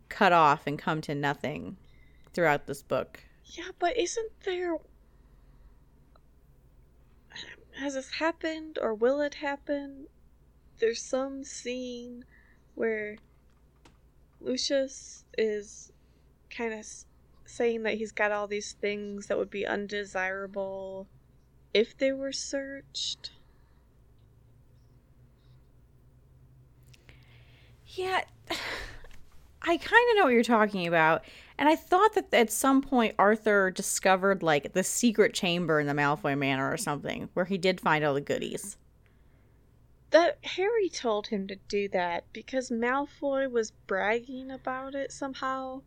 [0.08, 1.76] cut off and come to nothing
[2.32, 3.22] throughout this book.
[3.44, 4.78] Yeah, but isn't there.
[7.78, 10.06] Has this happened or will it happen?
[10.78, 12.24] There's some scene
[12.74, 13.16] where
[14.40, 15.92] Lucius is
[16.50, 16.86] kind of
[17.44, 21.08] saying that he's got all these things that would be undesirable
[21.74, 23.32] if they were searched.
[27.86, 28.22] Yeah,
[29.62, 31.24] I kind of know what you're talking about.
[31.58, 35.94] And I thought that at some point Arthur discovered like the secret chamber in the
[35.94, 38.76] Malfoy Manor or something where he did find all the goodies.
[40.10, 45.82] That Harry told him to do that because Malfoy was bragging about it somehow.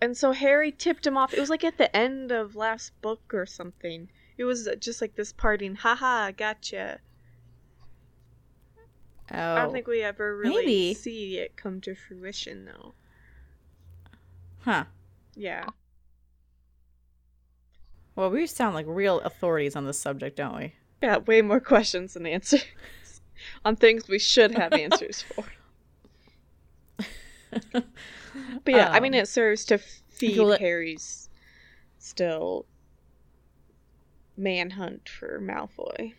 [0.00, 1.32] And so Harry tipped him off.
[1.32, 4.08] It was like at the end of last book or something.
[4.36, 6.98] It was just like this parting, haha, gotcha.
[9.30, 9.72] Oh, I don't oh.
[9.72, 10.94] think we ever really maybe.
[10.94, 12.94] see it come to fruition, though.
[14.60, 14.84] huh.
[15.36, 15.66] Yeah.
[18.16, 20.74] Well, we sound like real authorities on this subject, don't we?
[21.02, 22.64] Yeah, way more questions than answers
[23.64, 25.44] on things we should have answers for.
[28.64, 31.28] But yeah, I mean, Um, it serves to feed Harry's
[31.98, 32.64] still
[34.38, 36.14] manhunt for Malfoy.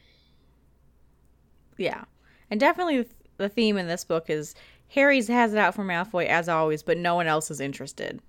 [1.77, 2.03] Yeah.
[2.51, 4.53] And definitely the theme in this book is
[4.89, 8.21] Harry's has it out for Malfoy as always, but no one else is interested.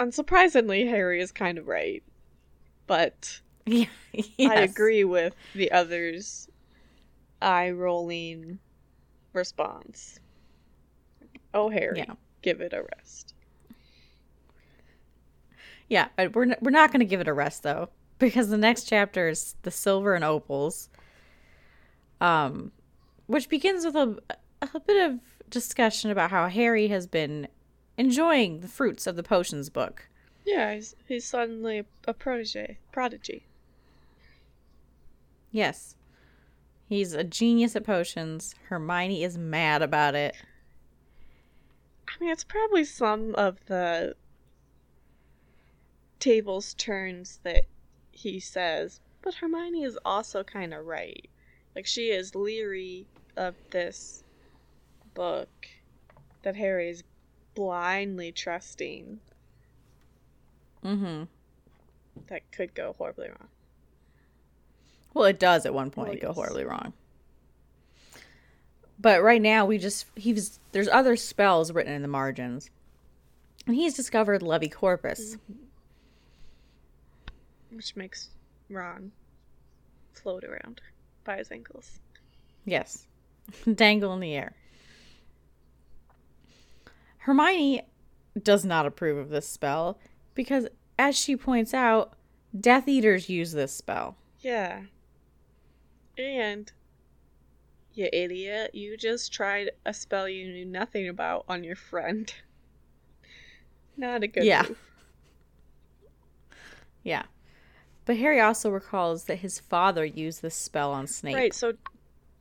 [0.00, 2.02] Unsurprisingly, Harry is kind of right.
[2.88, 3.86] But Yeah.
[4.40, 6.48] I agree with the others'
[7.42, 8.58] eye rolling
[9.32, 10.20] response.
[11.52, 12.14] Oh, Harry, Yeah.
[12.42, 13.34] give it a rest.
[15.88, 18.56] Yeah, but we're n- we're not going to give it a rest though, because the
[18.58, 20.88] next chapter is the silver and opals,
[22.20, 22.72] um,
[23.26, 24.18] which begins with a
[24.74, 27.46] a bit of discussion about how Harry has been
[27.96, 30.08] enjoying the fruits of the potions book.
[30.44, 33.45] Yeah, he's, he's suddenly a protege, prodigy.
[35.56, 35.96] Yes,
[36.86, 38.54] he's a genius at potions.
[38.68, 40.36] Hermione is mad about it.
[42.06, 44.16] I mean, it's probably some of the
[46.20, 47.64] tables turns that
[48.10, 51.26] he says, but Hermione is also kind of right.
[51.74, 54.24] Like, she is leery of this
[55.14, 55.48] book
[56.42, 57.02] that Harry is
[57.54, 59.20] blindly trusting
[60.84, 61.24] Mm-hmm.
[62.26, 63.48] that could go horribly wrong.
[65.16, 66.92] Well, it does at one point Well, go horribly wrong.
[69.00, 72.68] But right now, we just he's there's other spells written in the margins,
[73.66, 75.38] and he's discovered Levicorpus.
[75.38, 75.54] Mm-hmm.
[77.76, 78.28] Which makes
[78.68, 79.10] Ron
[80.12, 80.82] float around
[81.24, 81.98] by his ankles.
[82.66, 83.06] Yes,
[83.74, 84.54] dangle in the air.
[87.20, 87.86] Hermione
[88.42, 89.98] does not approve of this spell
[90.34, 90.66] because,
[90.98, 92.12] as she points out,
[92.60, 94.18] Death Eaters use this spell.
[94.40, 94.82] Yeah.
[96.18, 96.70] And,
[97.92, 102.32] you idiot, you just tried a spell you knew nothing about on your friend.
[103.96, 104.64] Not a good Yeah.
[104.68, 104.78] move.
[107.02, 107.22] Yeah,
[108.04, 111.36] but Harry also recalls that his father used this spell on Snape.
[111.36, 111.74] Right, so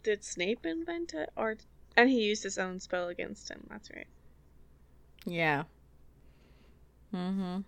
[0.04, 1.30] did Snape invent it?
[1.38, 1.58] or
[1.96, 4.08] And he used his own spell against him, that's right.
[5.26, 5.64] Yeah.
[7.14, 7.60] Mm-hmm.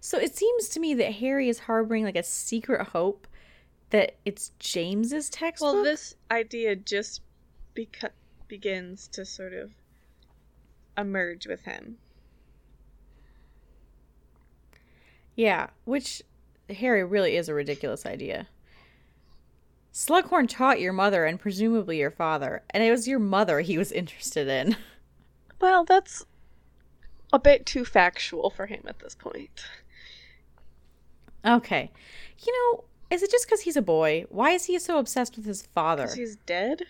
[0.00, 3.26] So it seems to me that Harry is harboring like a secret hope
[3.90, 5.74] that it's James's textbook.
[5.74, 7.20] Well, this idea just
[7.74, 8.10] beca-
[8.48, 9.70] begins to sort of
[10.96, 11.98] emerge with him.
[15.34, 16.22] Yeah, which
[16.70, 18.48] Harry really is a ridiculous idea.
[19.92, 23.92] Slughorn taught your mother and presumably your father, and it was your mother he was
[23.92, 24.76] interested in.
[25.60, 26.24] Well, that's
[27.32, 29.64] a bit too factual for him at this point.
[31.44, 31.90] Okay.
[32.44, 34.24] You know, is it just because he's a boy?
[34.28, 36.04] Why is he so obsessed with his father?
[36.04, 36.82] Because he's dead?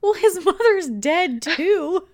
[0.00, 2.06] Well, his mother's dead too.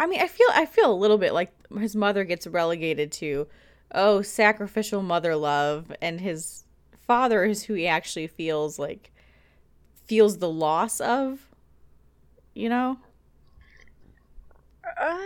[0.00, 3.48] I mean, I feel I feel a little bit like his mother gets relegated to
[3.92, 6.64] oh, sacrificial mother love and his
[7.06, 9.10] father is who he actually feels like
[10.06, 11.48] feels the loss of,
[12.54, 12.98] you know?
[14.98, 15.18] Uh,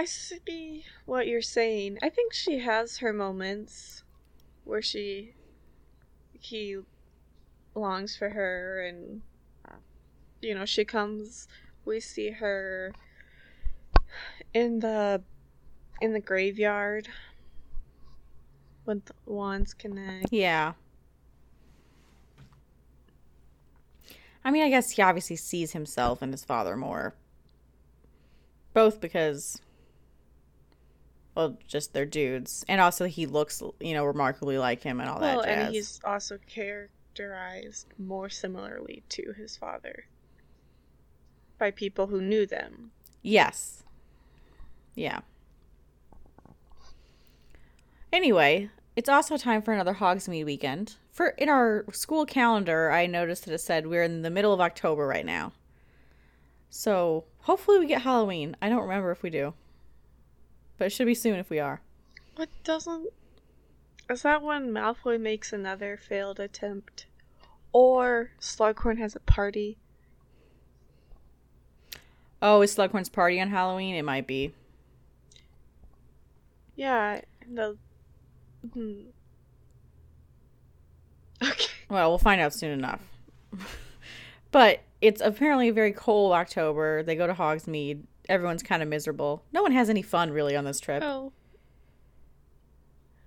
[0.00, 1.98] I see what you're saying.
[2.02, 4.02] I think she has her moments
[4.64, 5.34] where she
[6.32, 6.78] he
[7.74, 9.20] longs for her and
[9.68, 9.74] uh,
[10.40, 11.48] you know, she comes
[11.84, 12.94] we see her
[14.54, 15.22] in the
[16.00, 17.06] in the graveyard
[18.84, 20.32] when the wands connect.
[20.32, 20.72] Yeah.
[24.42, 27.14] I mean, I guess he obviously sees himself and his father more.
[28.72, 29.60] Both because,
[31.34, 32.64] well, just they're dudes.
[32.68, 35.66] And also he looks, you know, remarkably like him and all Well, that jazz.
[35.66, 40.04] and he's also characterized more similarly to his father
[41.58, 42.90] by people who knew them.
[43.22, 43.82] Yes.
[44.94, 45.20] Yeah.
[48.12, 50.96] Anyway, it's also time for another Hogsmeade weekend.
[51.12, 54.60] For in our school calendar, I noticed that it said we're in the middle of
[54.60, 55.52] October right now.
[56.70, 58.56] So hopefully we get Halloween.
[58.62, 59.54] I don't remember if we do,
[60.80, 61.82] but it should be soon if we are.
[62.36, 63.10] What doesn't.
[64.08, 67.04] Is that when Malfoy makes another failed attempt?
[67.70, 69.76] Or Slughorn has a party?
[72.40, 73.94] Oh, is Slughorn's party on Halloween?
[73.94, 74.54] It might be.
[76.76, 77.76] Yeah, the.
[78.72, 79.02] hmm,
[81.90, 83.02] Well, we'll find out soon enough.
[84.50, 87.02] but it's apparently a very cold October.
[87.02, 88.04] They go to Hogsmeade.
[88.30, 89.42] Everyone's kind of miserable.
[89.52, 91.02] No one has any fun really on this trip.
[91.04, 91.32] Oh.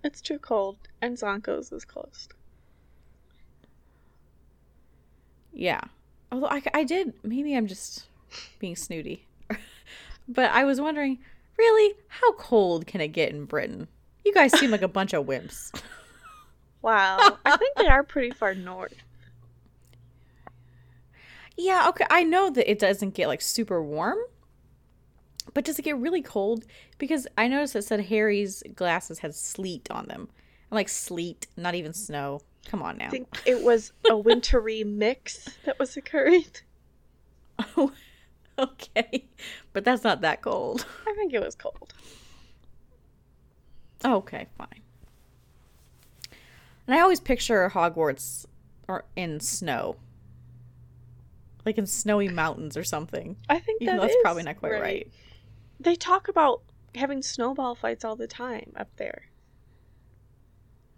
[0.02, 2.34] It's too cold, and Zonko's is closed.
[5.52, 5.82] Yeah.
[6.32, 8.06] Although I, I did, maybe I'm just
[8.60, 9.28] being snooty.
[10.28, 11.20] but I was wondering,
[11.58, 13.90] really, how cold can it get in Britain?
[14.24, 15.72] You guys seem like a bunch of wimps.
[16.82, 17.38] Wow.
[17.46, 18.94] I think they are pretty far north.
[21.56, 22.06] Yeah, okay.
[22.10, 24.18] I know that it doesn't get like super warm,
[25.54, 26.66] but does it get really cold?
[26.98, 30.30] Because I noticed it said Harry's glasses had sleet on them.
[30.72, 32.42] I'm like sleet, not even snow.
[32.66, 33.08] Come on now.
[33.08, 36.46] I think it was a wintry mix that was occurring.
[37.78, 37.92] Oh,
[38.58, 39.26] okay.
[39.74, 40.86] But that's not that cold.
[41.08, 41.94] I think it was cold.
[44.06, 44.82] Okay, fine.
[46.86, 48.46] And I always picture Hogwarts
[48.88, 49.96] or in snow.
[51.66, 53.38] Like in snowy mountains or something.
[53.48, 55.12] I think Even that that's probably not quite right.
[55.80, 56.62] They talk about
[56.96, 59.30] having snowball fights all the time up there.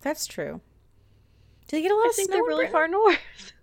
[0.01, 0.61] That's true.
[1.67, 2.35] Do they get a lot I of think snow?
[2.35, 3.17] they're really far north.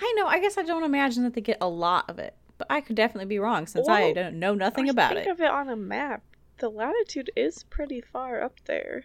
[0.00, 0.26] I know.
[0.26, 2.96] I guess I don't imagine that they get a lot of it, but I could
[2.96, 5.30] definitely be wrong since I don't know nothing about think it.
[5.30, 6.22] of it on a map.
[6.58, 9.04] The latitude is pretty far up there.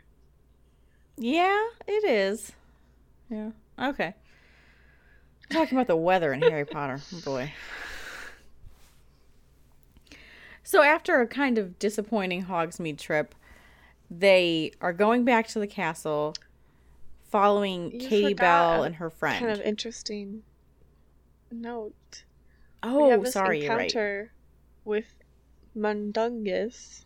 [1.18, 2.52] Yeah, it is.
[3.30, 3.52] Yeah.
[3.80, 4.14] Okay.
[5.50, 7.02] Talking about the weather in Harry Potter.
[7.14, 7.52] Oh boy.
[10.72, 13.36] So after a kind of disappointing Hogsmeade trip,
[14.09, 16.34] they are going back to the castle,
[17.30, 19.38] following You Katie Bell and her friend.
[19.38, 20.43] Kind of interesting
[21.51, 22.24] note.
[22.86, 23.89] we oh, have this sorry, you're right.
[23.89, 24.32] encounter
[24.86, 25.13] with
[25.76, 27.03] Mundungus,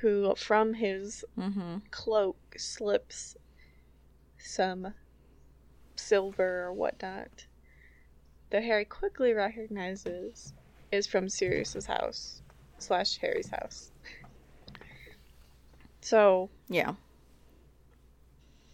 [0.00, 1.80] who from his Mm-hmm.
[1.90, 3.36] cloak slips
[4.38, 4.94] some
[5.96, 7.44] silver or whatnot
[8.48, 10.54] that Harry quickly recognizes
[10.90, 12.40] is from Sirius's house
[12.84, 13.90] slash Harry's house.
[16.00, 16.94] So, Yeah.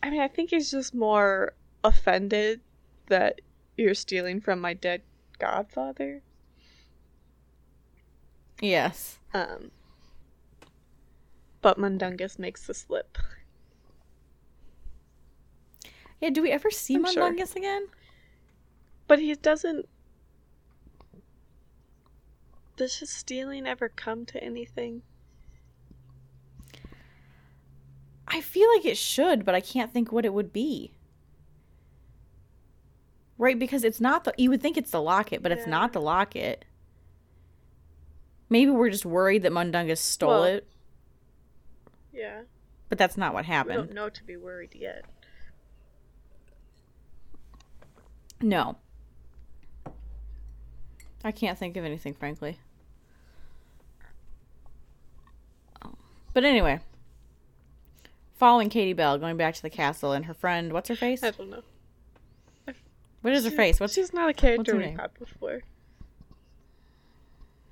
[0.02, 1.52] I mean, I think he's just more
[1.84, 2.60] offended
[3.08, 3.40] that
[3.76, 5.02] you're stealing from my dead
[5.38, 6.22] godfather.
[8.60, 9.18] Yes.
[9.32, 9.70] Um,
[11.62, 13.18] but Mundungus makes the slip.
[16.20, 16.30] Yeah.
[16.30, 17.02] Do we ever see sure.
[17.02, 17.86] Mundungus again?
[19.06, 19.88] But he doesn't.
[22.80, 25.02] Does his stealing ever come to anything?
[28.26, 30.94] I feel like it should, but I can't think what it would be.
[33.36, 36.00] Right, because it's not the you would think it's the locket, but it's not the
[36.00, 36.64] locket.
[38.48, 40.66] Maybe we're just worried that Mundungus stole Well, it,
[42.14, 42.44] Yeah.
[42.88, 43.76] but that's not what We happened.
[43.88, 45.04] don't know to be worried yet.
[48.40, 48.78] No.
[51.22, 52.58] I can't think of anything, frankly.
[56.32, 56.80] But anyway,
[58.38, 61.22] following Katie Bell, going back to the castle, and her friend, what's her face?
[61.22, 61.62] I don't know.
[63.22, 63.78] What is her face?
[63.80, 65.62] What's she's not a character we've had before.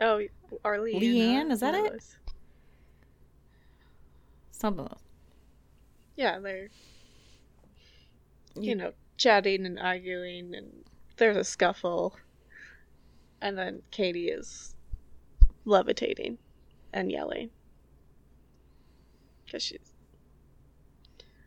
[0.00, 0.22] Oh,
[0.64, 1.00] Arlene.
[1.00, 1.90] Leanne, is that it?
[1.92, 2.16] those.
[4.50, 4.86] something?
[4.86, 5.00] else.
[6.16, 6.68] Yeah, they're
[8.56, 10.84] you You- know chatting and arguing, and
[11.16, 12.14] there's a scuffle,
[13.40, 14.74] and then Katie is
[15.64, 16.38] levitating
[16.92, 17.50] and yelling
[19.48, 19.94] because she's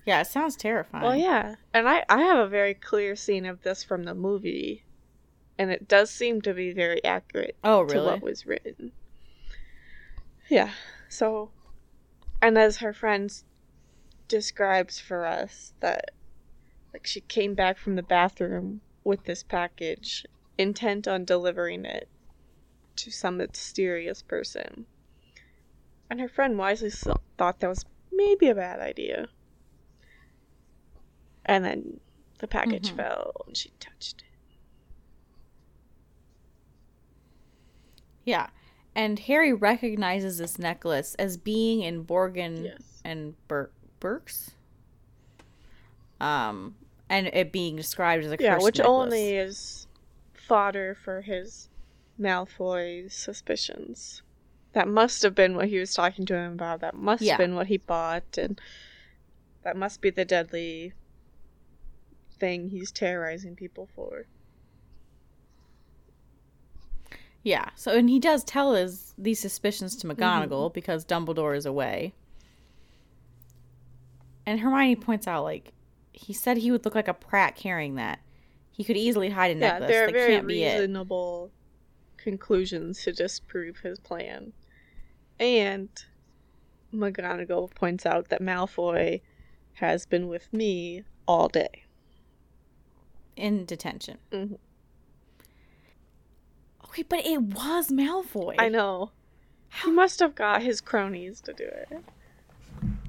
[0.06, 1.04] Yeah, it sounds terrifying.
[1.04, 4.84] Well, yeah, and I I have a very clear scene of this from the movie,
[5.58, 7.94] and it does seem to be very accurate Oh, really?
[7.94, 8.92] to what was written.
[10.50, 10.72] Yeah.
[11.08, 11.52] So,
[12.42, 13.46] and as her friends
[14.28, 16.12] describes for us that,
[16.94, 20.26] like, she came back from the bathroom with this package,
[20.58, 22.10] intent on delivering it
[22.96, 24.86] to some mysterious person,
[26.10, 27.86] and her friend wisely thought that was
[28.28, 29.28] maybe a bad idea.
[31.46, 32.00] And then
[32.40, 32.96] the package Mhm.
[32.98, 34.28] fell, and she touched it.
[38.26, 38.50] Yeah.
[38.94, 43.02] And Harry recognizes this necklace as being in Borgin Yes.
[43.04, 44.52] and Bur- Burke's.
[46.20, 46.76] Um,
[47.10, 48.88] and it being described as a Yeah, which necklace.
[48.88, 49.88] only is
[50.34, 51.70] fodder for his
[52.20, 54.22] Malfoy's suspicions.
[54.74, 56.80] That must have been what he was talking to him about.
[56.80, 57.34] That must Yeah.
[57.34, 58.60] have been what he bought, and
[59.64, 60.94] that must be the deadly
[62.40, 64.26] thing he's terrorizing people for.
[67.44, 67.70] Yeah.
[67.76, 70.22] So, and he does tell his these suspicions to Mm-hmm.
[70.22, 72.14] McGonagall because Dumbledore is away.
[74.46, 75.74] And Hermione points out, like,
[76.14, 78.20] he said he would look like a prat carrying that.
[78.72, 79.90] He could easily hide a Yeah, necklace.
[79.90, 80.74] there are that very can't be it.
[80.80, 81.52] reasonable
[82.18, 84.54] conclusions to disprove his plan.
[85.42, 85.90] And
[86.94, 89.22] McGonagall points out that Malfoy
[89.74, 91.86] has been with me all day.
[93.36, 94.20] In detention.
[94.32, 94.60] Mhm.
[96.86, 98.56] Okay, but it was Malfoy.
[98.60, 99.12] I know.
[99.84, 101.90] He must have got his cronies to do it.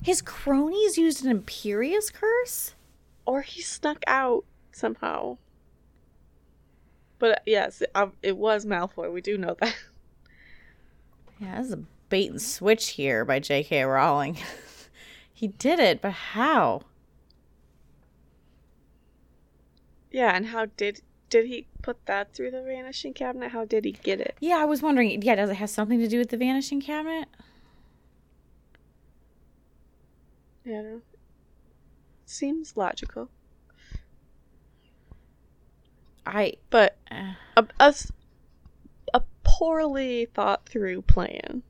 [0.02, 2.74] His cronies used an Imperius curse?
[3.26, 5.38] Or he snuck out somehow.
[7.18, 9.12] But yes, it, um, it was Malfoy.
[9.12, 9.76] We do know that.
[11.40, 13.84] Yeah, this is a bait and switch here by J.K.
[13.84, 14.36] Rowling.
[15.32, 16.82] he did it, but how?
[20.10, 21.00] Yeah, and how did
[21.30, 23.52] did he put that through the vanishing cabinet?
[23.52, 24.36] How did he get it?
[24.40, 25.22] Yeah, I was wondering.
[25.22, 27.28] Yeah, does it have something to do with the vanishing cabinet?
[30.66, 30.96] Yeah,
[32.26, 33.30] seems logical.
[36.26, 36.56] I.
[36.68, 37.94] But Uh, a, a
[39.14, 41.62] a poorly thought through plan.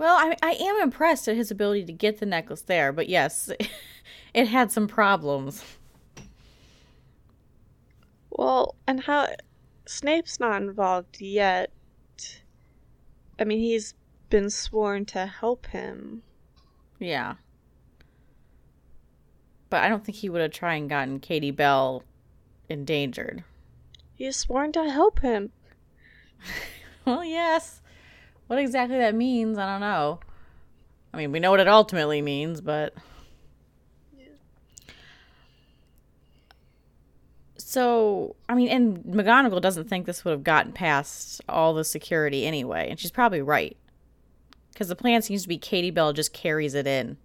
[0.00, 3.50] Well, I, I am impressed at his ability to get the necklace there, but yes,
[4.34, 5.62] it had some problems.
[8.30, 9.28] Well, and how
[9.84, 11.70] Snape's not involved yet.
[13.38, 13.92] I mean, he's
[14.30, 16.22] been sworn to help him.
[16.98, 17.34] Yeah.
[19.68, 22.04] But I don't think he would have tried and gotten Katie Bell
[22.70, 23.44] endangered.
[24.14, 25.52] He's sworn to help him.
[27.06, 27.79] Well, yes.
[28.50, 30.18] What exactly that means, I don't know.
[31.14, 32.92] I mean, we know what it ultimately means, but.
[37.58, 42.44] So, I mean, and McGonagall doesn't think this would have gotten past all the security
[42.44, 43.76] anyway, and she's probably right.
[44.72, 47.18] Because the plan seems to be Katie Bell just carries it in.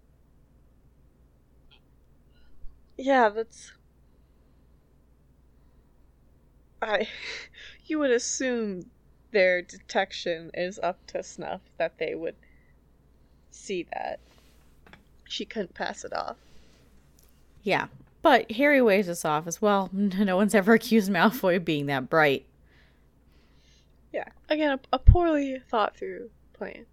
[2.98, 3.72] Yeah, that's.
[6.84, 7.08] I.
[7.88, 8.90] You would assume
[9.36, 12.38] their detection is up to snuff, that they would
[13.52, 14.22] see that.
[15.26, 16.38] She couldn't pass it off.
[17.62, 17.88] Yeah.
[18.22, 19.90] But Harry waves us off as well.
[19.94, 22.46] No one's ever accused Malfoy of being that bright.
[24.14, 24.30] Yeah.
[24.48, 26.86] Again, a, a poorly thought through plan.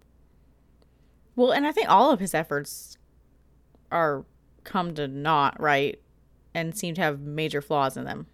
[1.37, 2.97] Well, and I think all of his efforts
[3.89, 4.25] are
[4.65, 5.97] come to naught, right?
[6.53, 8.27] And seem to have major flaws in them.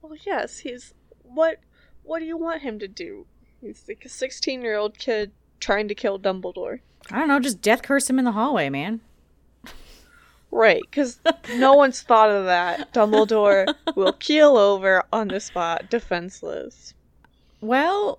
[0.00, 0.94] Well, yes, he's.
[1.22, 1.58] What
[2.02, 3.26] What do you want him to do?
[3.60, 6.80] He's like a 16 year old kid trying to kill Dumbledore.
[7.10, 9.00] I don't know, just death curse him in the hallway, man.
[10.50, 11.20] Right, because
[11.54, 12.92] no one's thought of that.
[12.92, 16.94] Dumbledore will keel over on the spot, defenseless.
[17.60, 18.18] Well,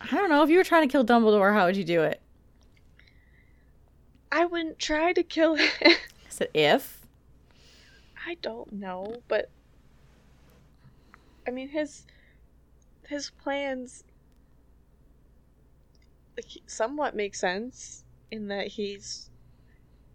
[0.00, 0.42] I don't know.
[0.42, 2.20] If you were trying to kill Dumbledore, how would you do it?
[4.30, 5.70] I wouldn't try to kill him.
[5.82, 5.96] I
[6.28, 7.06] said if.
[8.26, 9.50] I don't know, but
[11.46, 12.04] I mean his
[13.14, 14.02] his plans
[16.66, 19.30] somewhat make sense in that he's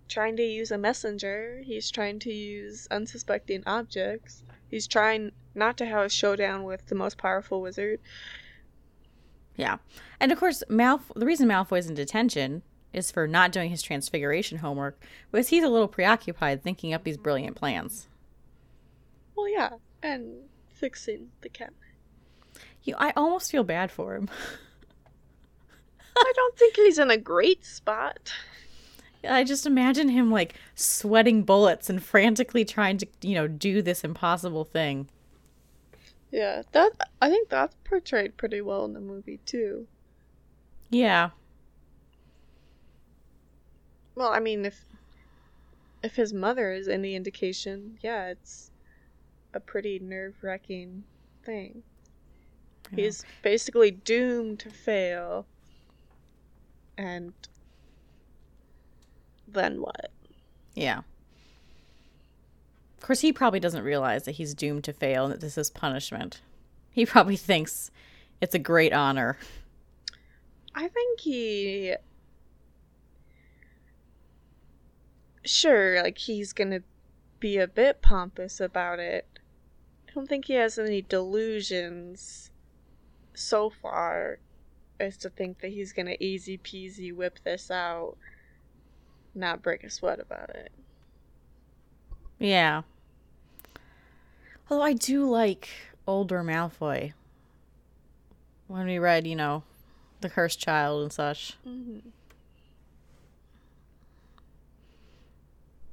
[0.09, 5.85] trying to use a messenger, he's trying to use unsuspecting objects, he's trying not to
[5.85, 8.01] have a showdown with the most powerful wizard.
[9.55, 9.77] Yeah.
[10.19, 14.57] And of course, Malf- the reason Malfoy's in detention is for not doing his transfiguration
[14.57, 18.09] homework, because he's a little preoccupied thinking up these brilliant plans.
[19.35, 19.69] Well, yeah,
[20.03, 21.88] and fixing the cabinet.
[22.83, 24.29] You, I almost feel bad for him.
[26.17, 28.31] I don't think he's in a great spot.
[29.27, 34.03] I just imagine him like sweating bullets and frantically trying to, you know, do this
[34.03, 35.09] impossible thing.
[36.31, 39.87] Yeah, that I think that's portrayed pretty well in the movie too.
[40.89, 41.31] Yeah.
[44.15, 44.85] Well, I mean, if
[46.03, 48.71] if his mother is any indication, yeah, it's
[49.53, 51.03] a pretty nerve wracking
[51.43, 51.83] thing.
[52.95, 55.45] He's basically doomed to fail.
[56.97, 57.33] And
[59.47, 60.11] then what?
[60.75, 60.99] Yeah.
[62.97, 65.69] Of course, he probably doesn't realize that he's doomed to fail and that this is
[65.69, 66.41] punishment.
[66.91, 67.91] He probably thinks
[68.41, 69.37] it's a great honor.
[70.75, 71.95] I think he.
[75.45, 76.81] Sure, like he's gonna
[77.39, 79.25] be a bit pompous about it.
[80.07, 82.48] I don't think he has any delusions
[83.33, 84.39] so far
[84.99, 88.17] as to think that he's gonna easy peasy whip this out,
[89.33, 90.71] not break a sweat about it.
[92.37, 92.83] Yeah.
[94.69, 95.69] Although I do like
[96.07, 97.13] older Malfoy.
[98.67, 99.63] When we read, you know,
[100.21, 101.57] The Cursed Child and such.
[101.67, 102.09] Mm-hmm.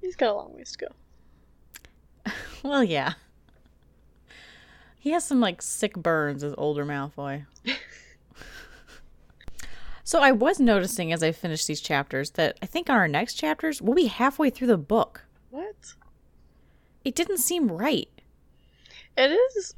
[0.01, 2.33] He's got a long ways to go.
[2.63, 3.13] Well, yeah.
[5.07, 7.47] He has some like sick burns as older Malfoy.
[10.03, 13.35] so I was noticing as I finished these chapters that I think on our next
[13.35, 15.25] chapters we'll be halfway through the book.
[15.51, 15.95] What?
[17.05, 18.09] It didn't seem right.
[19.17, 19.77] It is,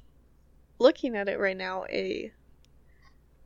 [0.79, 2.33] looking at it right now, a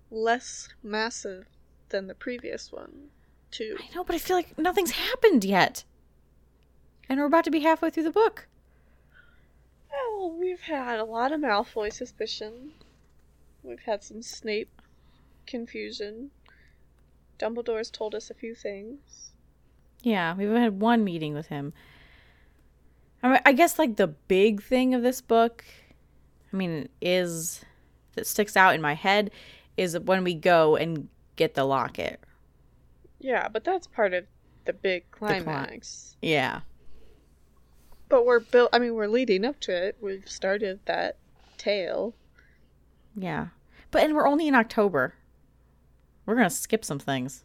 [0.09, 1.47] less massive
[1.89, 3.09] than the previous one,
[3.51, 3.77] too.
[3.81, 5.83] I know, but I feel like nothing's happened yet.
[7.09, 8.47] And we're about to be halfway through the book.
[9.93, 12.73] Well, we've had a lot of Malfoy suspicion.
[13.63, 14.81] We've had some Snape
[15.47, 16.31] confusion.
[17.39, 19.33] Dumbledore's told us a few things.
[20.03, 21.73] Yeah, we've had one meeting with him.
[23.23, 25.65] I, mean, I guess like the big thing of this book,
[26.53, 27.65] I mean, is
[28.15, 29.31] that sticks out in my head
[29.77, 32.21] is when we go and get the locket.
[33.21, 34.27] Yeah, but that's part of
[34.65, 36.17] the big cli- climax.
[36.21, 36.61] Yeah.
[38.13, 38.69] But we're built.
[38.75, 39.97] I mean, we're leading up to it.
[39.99, 41.17] We've started that
[41.57, 42.15] tale.
[43.17, 43.47] Yeah.
[43.91, 45.15] But and we're only in October.
[46.27, 47.45] We're gonna skip some things.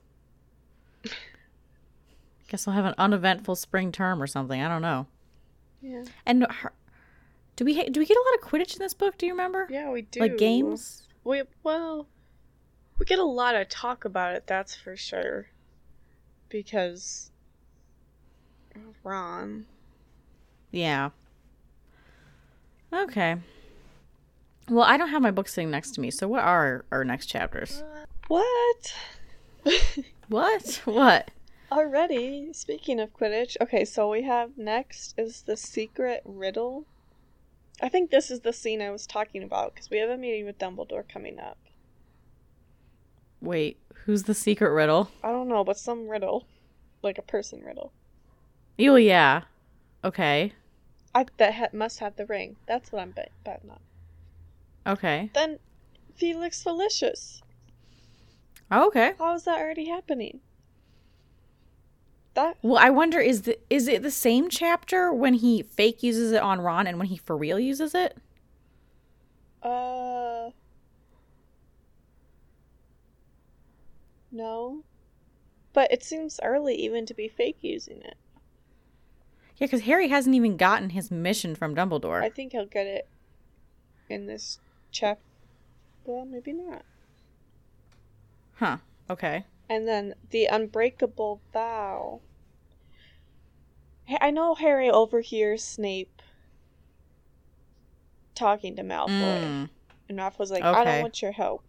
[2.50, 4.62] Guess we'll have an uneventful spring term or something.
[4.62, 5.08] I don't know.
[5.82, 6.04] Yeah.
[6.26, 6.74] And her,
[7.56, 9.18] do we ha- do we get a lot of Quidditch in this book?
[9.18, 9.70] Do you remember?
[9.70, 10.20] Yeah, we do.
[10.20, 11.08] Like games.
[11.24, 12.08] We well,
[13.00, 14.48] we get a lot of talk about it.
[14.48, 15.48] That's for sure.
[16.50, 17.32] Because
[19.02, 19.66] Ron.
[20.72, 21.10] Yeah.
[22.92, 23.38] Okay.
[24.70, 27.28] Well, I don't have my book sitting next to me, so what are our next
[27.28, 27.84] chapters?
[28.28, 28.94] What?
[30.30, 30.82] What?
[30.84, 31.32] What?
[31.72, 36.86] Already, speaking of Quidditch, okay, so we have next is the secret riddle.
[37.82, 40.46] I think this is the scene I was talking about because we have a meeting
[40.46, 41.58] with Dumbledore coming up.
[43.40, 45.12] Wait, who's the secret riddle?
[45.24, 46.46] I don't know, but some riddle,
[47.04, 47.92] like a person riddle.
[48.80, 49.44] Oh yeah.
[50.04, 50.54] Okay.
[51.14, 52.58] I that ha- must have the ring.
[52.66, 53.80] That's what I'm bet- betting on.
[54.86, 55.32] Okay.
[55.34, 55.60] Then
[56.16, 57.42] Felix Felicis.
[58.72, 59.14] Oh, okay.
[59.18, 60.42] How is that already happening?
[62.36, 66.32] That Well, I wonder is the is it the same chapter when he fake uses
[66.32, 68.18] it on Ron and when he for real uses it?
[69.64, 70.50] uh
[74.32, 74.84] no.
[75.74, 78.18] But it seems early even to be fake using it.
[79.58, 82.22] Yeah, because Harry hasn't even gotten his mission from Dumbledore.
[82.22, 83.08] I think he'll get it
[84.10, 84.60] in this
[84.92, 85.20] chap.
[86.06, 86.84] Well, maybe not.
[88.56, 88.78] Huh.
[89.10, 89.46] Okay.
[89.70, 92.22] And then the unbreakable vow.
[94.06, 96.22] Hey, I know Harry overhears Snape
[98.36, 99.70] talking to Malfoy, Mm.
[100.08, 101.64] and Malfoy's like, "I don't want your help."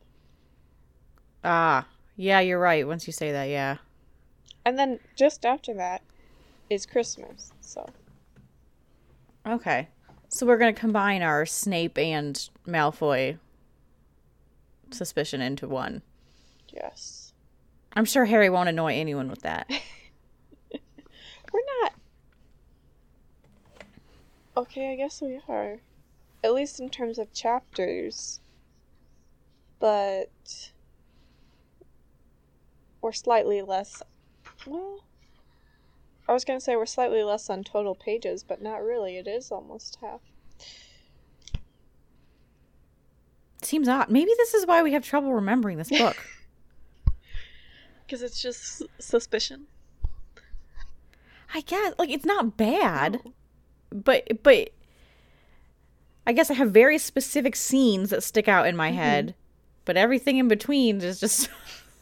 [1.43, 1.87] Ah.
[2.21, 2.85] Yeah, you're right.
[2.87, 3.77] Once you say that, yeah.
[4.65, 6.03] And then just after that
[6.71, 7.53] is Christmas.
[7.61, 7.87] So
[9.47, 9.89] Okay.
[10.29, 13.39] So we're gonna combine our Snape and Malfoy
[14.91, 16.03] suspicion into one.
[16.69, 17.33] yes,
[17.95, 19.69] I'm sure Harry won't annoy anyone with that.
[21.53, 21.93] we're not.
[24.57, 25.79] Okay, I guess we are.
[26.45, 28.41] At least in terms of chapters.
[29.79, 30.73] But
[33.01, 34.03] we're slightly less.
[34.67, 35.05] Well,
[36.29, 39.17] I was gonna say we're slightly less on total pages, but not really.
[39.17, 40.21] It is almost half.
[43.63, 44.11] Seems odd.
[44.11, 46.17] Maybe this is why we have trouble remembering this book.
[48.07, 49.67] Because it's just suspicion.
[51.55, 53.23] I guess like it's not bad,
[53.91, 54.71] but but
[56.27, 58.99] I guess I have very specific scenes that stick out in my mm-hmm.
[58.99, 59.35] head,
[59.87, 61.49] but everything in between is just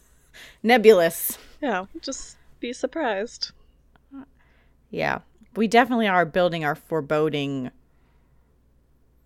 [0.65, 1.39] nebulous.
[1.63, 3.53] Yeah, just be surprised.
[4.91, 5.21] Yeah.
[5.55, 7.71] We definitely are building our foreboding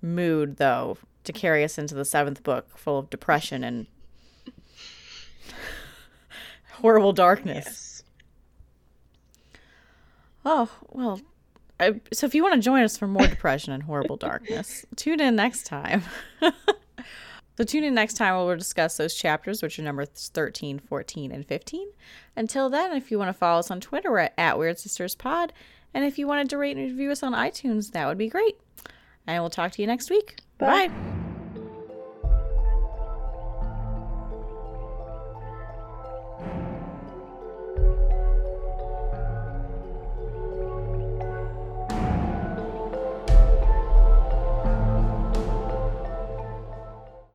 [0.02, 3.86] mood though to carry us into the seventh book full of depression and
[6.72, 7.66] horrible darkness.
[7.66, 8.02] Yes.
[10.44, 11.20] Oh, well.
[11.78, 15.20] I, so if you want to join us for more depression and horrible darkness, tune
[15.20, 16.02] in next time.
[17.60, 21.30] so tune in next time where we'll discuss those chapters, which are numbers 13, 14,
[21.30, 21.88] and 15.
[22.34, 25.14] Until then, if you want to follow us on Twitter, we're at, at Weird Sisters
[25.14, 25.52] Pod.
[25.92, 28.56] And if you wanted to rate and review us on iTunes, that would be great.
[29.26, 30.36] And we'll talk to you next week.
[30.56, 30.88] Bye.
[30.88, 31.29] Bye.